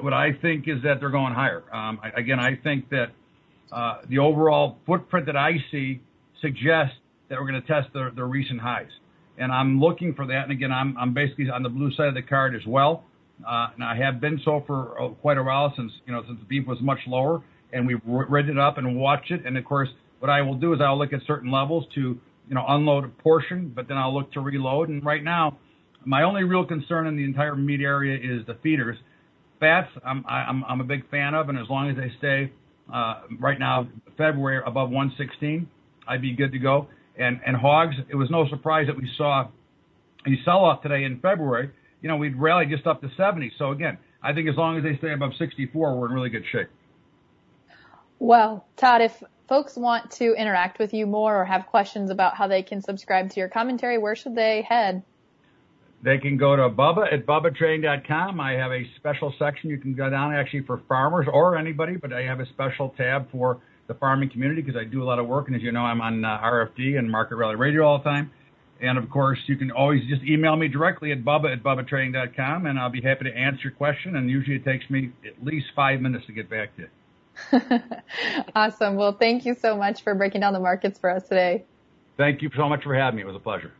what 0.00 0.12
I 0.12 0.32
think 0.42 0.68
is 0.68 0.82
that 0.82 1.00
they're 1.00 1.10
going 1.10 1.32
higher. 1.32 1.64
Um, 1.72 1.98
I, 2.02 2.20
again, 2.20 2.38
I 2.38 2.54
think 2.56 2.90
that 2.90 3.12
uh, 3.72 4.02
the 4.08 4.18
overall 4.18 4.76
footprint 4.86 5.26
that 5.26 5.36
I 5.36 5.52
see 5.70 6.00
suggests 6.42 6.96
that 7.28 7.40
we're 7.40 7.48
going 7.48 7.60
to 7.60 7.66
test 7.66 7.88
the, 7.94 8.12
the 8.14 8.24
recent 8.24 8.60
highs, 8.60 8.90
and 9.38 9.50
I'm 9.50 9.80
looking 9.80 10.14
for 10.14 10.26
that. 10.26 10.42
And 10.42 10.52
again, 10.52 10.70
I'm 10.70 10.96
I'm 10.98 11.14
basically 11.14 11.48
on 11.48 11.62
the 11.62 11.70
blue 11.70 11.90
side 11.94 12.08
of 12.08 12.14
the 12.14 12.22
card 12.22 12.54
as 12.54 12.66
well. 12.66 13.04
Uh, 13.46 13.68
and 13.74 13.84
I 13.84 13.96
have 13.96 14.20
been 14.20 14.40
so 14.44 14.62
for 14.66 15.00
uh, 15.00 15.08
quite 15.08 15.38
a 15.38 15.42
while 15.42 15.72
since 15.76 15.92
you 16.06 16.12
know 16.12 16.22
since 16.26 16.38
the 16.38 16.46
beef 16.46 16.66
was 16.66 16.78
much 16.80 17.00
lower, 17.06 17.42
and 17.72 17.86
we've 17.86 18.00
read 18.04 18.48
it 18.48 18.58
up 18.58 18.78
and 18.78 18.96
watched 18.96 19.30
it. 19.30 19.44
And 19.44 19.56
of 19.58 19.64
course, 19.64 19.88
what 20.20 20.30
I 20.30 20.42
will 20.42 20.54
do 20.54 20.72
is 20.72 20.80
I'll 20.80 20.98
look 20.98 21.12
at 21.12 21.20
certain 21.26 21.50
levels 21.50 21.84
to 21.94 22.00
you 22.00 22.54
know 22.54 22.64
unload 22.66 23.04
a 23.04 23.08
portion, 23.08 23.72
but 23.74 23.88
then 23.88 23.98
I'll 23.98 24.14
look 24.14 24.32
to 24.32 24.40
reload. 24.40 24.88
And 24.88 25.04
right 25.04 25.22
now, 25.22 25.58
my 26.04 26.22
only 26.22 26.44
real 26.44 26.64
concern 26.64 27.06
in 27.06 27.16
the 27.16 27.24
entire 27.24 27.56
meat 27.56 27.80
area 27.80 28.16
is 28.16 28.46
the 28.46 28.54
feeders. 28.62 28.96
Fats, 29.60 29.90
I'm 30.04 30.24
I'm 30.28 30.64
I'm 30.64 30.80
a 30.80 30.84
big 30.84 31.08
fan 31.10 31.34
of, 31.34 31.48
and 31.48 31.58
as 31.58 31.66
long 31.68 31.90
as 31.90 31.96
they 31.96 32.10
stay 32.18 32.52
uh, 32.92 33.22
right 33.38 33.58
now 33.58 33.88
February 34.16 34.62
above 34.66 34.90
116, 34.90 35.68
I'd 36.08 36.22
be 36.22 36.34
good 36.34 36.52
to 36.52 36.58
go. 36.58 36.88
And 37.18 37.40
and 37.46 37.56
hogs, 37.56 37.96
it 38.08 38.16
was 38.16 38.30
no 38.30 38.48
surprise 38.48 38.86
that 38.86 38.96
we 38.96 39.10
saw 39.16 39.48
a 40.26 40.32
sell 40.44 40.64
off 40.64 40.82
today 40.82 41.04
in 41.04 41.20
February 41.20 41.70
you 42.06 42.12
know, 42.12 42.18
we'd 42.18 42.36
rally 42.36 42.66
just 42.66 42.86
up 42.86 43.00
to 43.00 43.10
70. 43.16 43.50
So 43.58 43.72
again, 43.72 43.98
I 44.22 44.32
think 44.32 44.48
as 44.48 44.54
long 44.54 44.76
as 44.76 44.84
they 44.84 44.96
stay 44.98 45.12
above 45.12 45.32
64, 45.36 45.98
we're 45.98 46.06
in 46.06 46.12
really 46.12 46.28
good 46.28 46.44
shape. 46.52 46.68
Well, 48.20 48.64
Todd, 48.76 49.00
if 49.00 49.24
folks 49.48 49.74
want 49.74 50.12
to 50.12 50.32
interact 50.34 50.78
with 50.78 50.94
you 50.94 51.04
more 51.04 51.40
or 51.40 51.44
have 51.44 51.66
questions 51.66 52.10
about 52.10 52.36
how 52.36 52.46
they 52.46 52.62
can 52.62 52.80
subscribe 52.80 53.30
to 53.30 53.40
your 53.40 53.48
commentary, 53.48 53.98
where 53.98 54.14
should 54.14 54.36
they 54.36 54.62
head? 54.62 55.02
They 56.04 56.18
can 56.18 56.36
go 56.36 56.54
to 56.54 56.70
Bubba 56.70 57.12
at 57.12 57.26
BubbaTrading.com. 57.26 58.38
I 58.38 58.52
have 58.52 58.70
a 58.70 58.88
special 58.94 59.34
section 59.36 59.68
you 59.68 59.78
can 59.78 59.94
go 59.94 60.08
down 60.08 60.32
actually 60.32 60.62
for 60.62 60.80
farmers 60.86 61.26
or 61.28 61.56
anybody, 61.56 61.96
but 61.96 62.12
I 62.12 62.22
have 62.22 62.38
a 62.38 62.46
special 62.46 62.94
tab 62.96 63.28
for 63.32 63.58
the 63.88 63.94
farming 63.94 64.30
community 64.30 64.62
because 64.62 64.80
I 64.80 64.84
do 64.84 65.02
a 65.02 65.06
lot 65.06 65.18
of 65.18 65.26
work. 65.26 65.48
And 65.48 65.56
as 65.56 65.62
you 65.62 65.72
know, 65.72 65.82
I'm 65.82 66.00
on 66.00 66.24
uh, 66.24 66.38
RFD 66.38 67.00
and 67.00 67.10
Market 67.10 67.34
Rally 67.34 67.56
Radio 67.56 67.84
all 67.84 67.98
the 67.98 68.04
time. 68.04 68.30
And 68.80 68.98
of 68.98 69.08
course, 69.08 69.38
you 69.46 69.56
can 69.56 69.70
always 69.70 70.06
just 70.08 70.22
email 70.22 70.54
me 70.54 70.68
directly 70.68 71.12
at 71.12 71.24
bubba 71.24 71.52
at 71.52 71.62
bubbatrading.com, 71.62 72.66
and 72.66 72.78
I'll 72.78 72.90
be 72.90 73.00
happy 73.00 73.24
to 73.24 73.34
answer 73.34 73.62
your 73.64 73.72
question. 73.72 74.16
And 74.16 74.28
usually 74.28 74.56
it 74.56 74.64
takes 74.64 74.88
me 74.90 75.12
at 75.26 75.44
least 75.44 75.66
five 75.74 76.00
minutes 76.00 76.26
to 76.26 76.32
get 76.32 76.50
back 76.50 76.76
to 76.76 76.82
you. 76.82 76.88
awesome. 78.54 78.96
Well, 78.96 79.12
thank 79.12 79.46
you 79.46 79.54
so 79.54 79.76
much 79.76 80.02
for 80.02 80.14
breaking 80.14 80.42
down 80.42 80.52
the 80.52 80.60
markets 80.60 80.98
for 80.98 81.10
us 81.10 81.22
today. 81.28 81.64
Thank 82.16 82.42
you 82.42 82.50
so 82.56 82.68
much 82.68 82.82
for 82.82 82.94
having 82.94 83.16
me. 83.16 83.22
It 83.22 83.26
was 83.26 83.36
a 83.36 83.40
pleasure. 83.40 83.72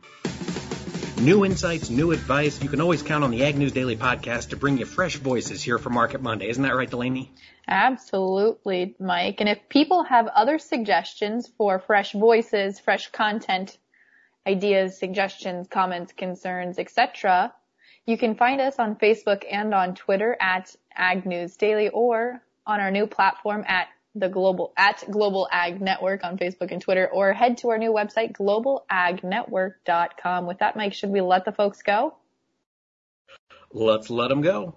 New 1.20 1.46
insights, 1.46 1.88
new 1.88 2.12
advice. 2.12 2.62
You 2.62 2.68
can 2.68 2.82
always 2.82 3.02
count 3.02 3.24
on 3.24 3.30
the 3.30 3.42
Ag 3.44 3.56
News 3.56 3.72
Daily 3.72 3.96
podcast 3.96 4.50
to 4.50 4.56
bring 4.56 4.76
you 4.76 4.84
fresh 4.84 5.16
voices 5.16 5.62
here 5.62 5.78
for 5.78 5.88
Market 5.88 6.20
Monday. 6.20 6.48
Isn't 6.48 6.62
that 6.62 6.74
right, 6.74 6.88
Delaney? 6.88 7.32
Absolutely, 7.66 8.94
Mike. 9.00 9.36
And 9.40 9.48
if 9.48 9.66
people 9.70 10.04
have 10.04 10.26
other 10.26 10.58
suggestions 10.58 11.50
for 11.56 11.78
fresh 11.78 12.12
voices, 12.12 12.78
fresh 12.78 13.10
content, 13.12 13.78
ideas, 14.46 14.98
suggestions, 14.98 15.68
comments, 15.68 16.12
concerns, 16.12 16.78
etc., 16.78 17.52
you 18.06 18.16
can 18.16 18.36
find 18.36 18.60
us 18.60 18.78
on 18.78 18.94
Facebook 18.94 19.42
and 19.50 19.74
on 19.74 19.96
Twitter 19.96 20.36
at 20.40 20.76
Ag 20.94 21.26
News 21.26 21.56
Daily 21.56 21.88
or 21.88 22.40
on 22.64 22.78
our 22.78 22.92
new 22.92 23.08
platform 23.08 23.64
at 23.66 23.88
the 24.14 24.28
global 24.28 24.72
at 24.76 25.02
Global 25.10 25.48
Ag 25.50 25.80
Network 25.80 26.22
on 26.24 26.38
Facebook 26.38 26.70
and 26.70 26.80
Twitter 26.80 27.08
or 27.12 27.32
head 27.32 27.58
to 27.58 27.70
our 27.70 27.78
new 27.78 27.92
website 27.92 28.30
globalagnetwork.com. 28.32 30.46
With 30.46 30.60
that, 30.60 30.76
Mike, 30.76 30.94
should 30.94 31.10
we 31.10 31.20
let 31.20 31.44
the 31.44 31.52
folks 31.52 31.82
go? 31.82 32.14
Let's 33.72 34.08
let 34.08 34.28
them 34.28 34.40
go. 34.40 34.76